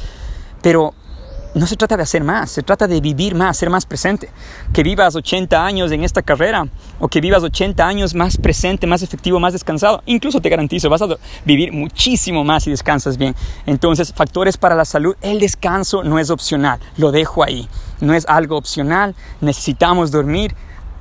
Pero 0.63 0.95
no 1.53 1.67
se 1.67 1.75
trata 1.75 1.97
de 1.97 2.03
hacer 2.03 2.23
más, 2.23 2.49
se 2.49 2.63
trata 2.63 2.87
de 2.87 3.01
vivir 3.01 3.35
más, 3.35 3.57
ser 3.57 3.69
más 3.69 3.85
presente. 3.85 4.29
Que 4.73 4.83
vivas 4.83 5.15
80 5.15 5.65
años 5.65 5.91
en 5.91 6.03
esta 6.03 6.21
carrera 6.21 6.67
o 6.99 7.07
que 7.07 7.19
vivas 7.19 7.43
80 7.43 7.85
años 7.85 8.15
más 8.15 8.37
presente, 8.37 8.87
más 8.87 9.01
efectivo, 9.01 9.39
más 9.39 9.53
descansado. 9.53 10.01
Incluso 10.05 10.39
te 10.39 10.49
garantizo, 10.49 10.89
vas 10.89 11.01
a 11.01 11.07
vivir 11.43 11.73
muchísimo 11.73 12.43
más 12.43 12.63
si 12.63 12.69
descansas 12.69 13.17
bien. 13.17 13.35
Entonces, 13.65 14.13
factores 14.13 14.57
para 14.57 14.75
la 14.75 14.85
salud, 14.85 15.15
el 15.21 15.39
descanso 15.39 16.03
no 16.03 16.19
es 16.19 16.29
opcional, 16.29 16.79
lo 16.97 17.11
dejo 17.11 17.43
ahí. 17.43 17.67
No 17.99 18.13
es 18.13 18.25
algo 18.27 18.57
opcional, 18.57 19.13
necesitamos 19.41 20.11
dormir, 20.11 20.55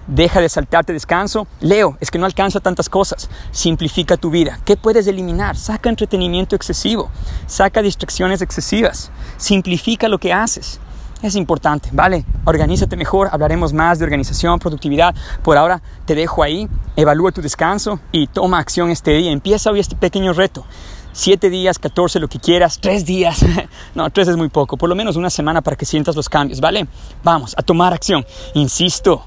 Deja 0.07 0.41
de 0.41 0.49
saltarte 0.49 0.93
descanso. 0.93 1.47
Leo, 1.61 1.97
es 2.01 2.11
que 2.11 2.19
no 2.19 2.27
alcanza 2.27 2.61
tantas 2.61 2.89
cosas. 2.89 3.29
Simplifica 3.53 4.17
tu 4.17 4.31
vida. 4.31 4.61
¿Qué 4.65 4.77
puedes 4.77 5.07
eliminar? 5.07 5.57
Saca 5.57 5.89
entretenimiento 5.89 6.57
excesivo. 6.57 7.11
Saca 7.47 7.83
distracciones 7.83 8.43
excesivas. 8.43 9.11
Simplifica 9.37 10.09
lo 10.09 10.19
que 10.19 10.33
haces. 10.33 10.81
Es 11.23 11.37
importante, 11.37 11.91
¿vale? 11.93 12.25
Organízate 12.47 12.97
mejor, 12.97 13.29
hablaremos 13.31 13.75
más 13.75 13.99
de 13.99 14.07
organización, 14.07 14.59
productividad. 14.59 15.15
Por 15.43 15.59
ahora 15.59 15.83
te 16.07 16.15
dejo 16.15 16.43
ahí, 16.43 16.67
evalúa 16.97 17.31
tu 17.31 17.43
descanso 17.43 18.01
y 18.11 18.27
toma 18.27 18.59
acción 18.59 18.89
este 18.89 19.11
día. 19.13 19.31
Empieza 19.31 19.71
hoy 19.71 19.81
este 19.81 19.97
pequeño 19.97 20.33
reto. 20.33 20.65
Siete 21.13 21.51
días, 21.51 21.79
14, 21.79 22.21
lo 22.21 22.29
que 22.29 22.39
quieras, 22.39 22.79
tres 22.81 23.05
días. 23.05 23.45
No, 23.95 24.09
tres 24.09 24.29
es 24.29 24.37
muy 24.37 24.49
poco, 24.49 24.77
por 24.77 24.89
lo 24.89 24.95
menos 24.95 25.17
una 25.17 25.29
semana 25.29 25.61
para 25.61 25.77
que 25.77 25.85
sientas 25.85 26.17
los 26.17 26.29
cambios, 26.29 26.61
¿vale? 26.61 26.87
Vamos 27.25 27.55
a 27.59 27.63
tomar 27.63 27.93
acción. 27.93 28.25
Insisto, 28.55 29.25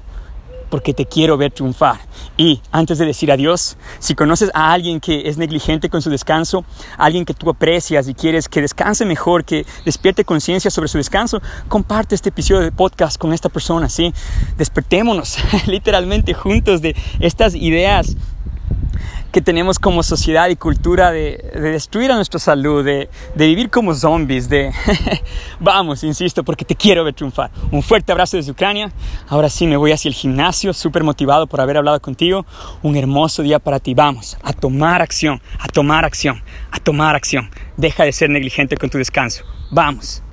porque 0.74 0.92
te 0.92 1.06
quiero 1.06 1.36
ver 1.36 1.52
triunfar. 1.52 2.00
Y 2.36 2.60
antes 2.72 2.98
de 2.98 3.06
decir 3.06 3.30
adiós, 3.30 3.76
si 4.00 4.16
conoces 4.16 4.50
a 4.54 4.72
alguien 4.72 4.98
que 4.98 5.28
es 5.28 5.38
negligente 5.38 5.88
con 5.88 6.02
su 6.02 6.10
descanso, 6.10 6.64
alguien 6.98 7.24
que 7.24 7.32
tú 7.32 7.48
aprecias 7.48 8.08
y 8.08 8.14
quieres 8.14 8.48
que 8.48 8.60
descanse 8.60 9.04
mejor, 9.04 9.44
que 9.44 9.64
despierte 9.84 10.24
conciencia 10.24 10.72
sobre 10.72 10.88
su 10.88 10.98
descanso, 10.98 11.40
comparte 11.68 12.16
este 12.16 12.30
episodio 12.30 12.62
de 12.62 12.72
podcast 12.72 13.18
con 13.18 13.32
esta 13.32 13.48
persona, 13.50 13.88
¿sí? 13.88 14.12
Despertémonos 14.58 15.36
literalmente 15.68 16.34
juntos 16.34 16.82
de 16.82 16.96
estas 17.20 17.54
ideas 17.54 18.16
que 19.34 19.40
tenemos 19.40 19.80
como 19.80 20.04
sociedad 20.04 20.48
y 20.48 20.54
cultura 20.54 21.10
de, 21.10 21.50
destruir 21.54 22.12
a 22.12 22.14
nuestra 22.14 22.38
salud, 22.38 22.84
de, 22.84 23.08
de 23.34 23.46
vivir 23.48 23.68
como 23.68 23.92
zombies, 23.92 24.48
de... 24.48 24.72
Vamos, 25.58 26.04
insisto, 26.04 26.44
porque 26.44 26.64
te 26.64 26.76
quiero 26.76 27.02
ver 27.02 27.14
triunfar. 27.14 27.50
Un 27.72 27.82
fuerte 27.82 28.12
abrazo 28.12 28.36
desde 28.36 28.52
Ucrania. 28.52 28.92
Ahora 29.26 29.50
sí 29.50 29.66
me 29.66 29.76
voy 29.76 29.90
hacia 29.90 30.08
el 30.08 30.14
gimnasio, 30.14 30.72
súper 30.72 31.02
motivado 31.02 31.48
por 31.48 31.60
haber 31.60 31.78
hablado 31.78 32.00
contigo. 32.00 32.46
Un 32.82 32.96
hermoso 32.96 33.42
día 33.42 33.58
para 33.58 33.80
ti. 33.80 33.92
Vamos, 33.92 34.38
a 34.40 34.52
tomar 34.52 35.02
acción, 35.02 35.42
a 35.58 35.66
tomar 35.66 36.04
acción, 36.04 36.40
a 36.70 36.78
tomar 36.78 37.16
acción. 37.16 37.50
Deja 37.76 38.04
de 38.04 38.12
ser 38.12 38.30
negligente 38.30 38.76
con 38.76 38.88
tu 38.88 38.98
descanso. 38.98 39.44
Vamos. 39.72 40.23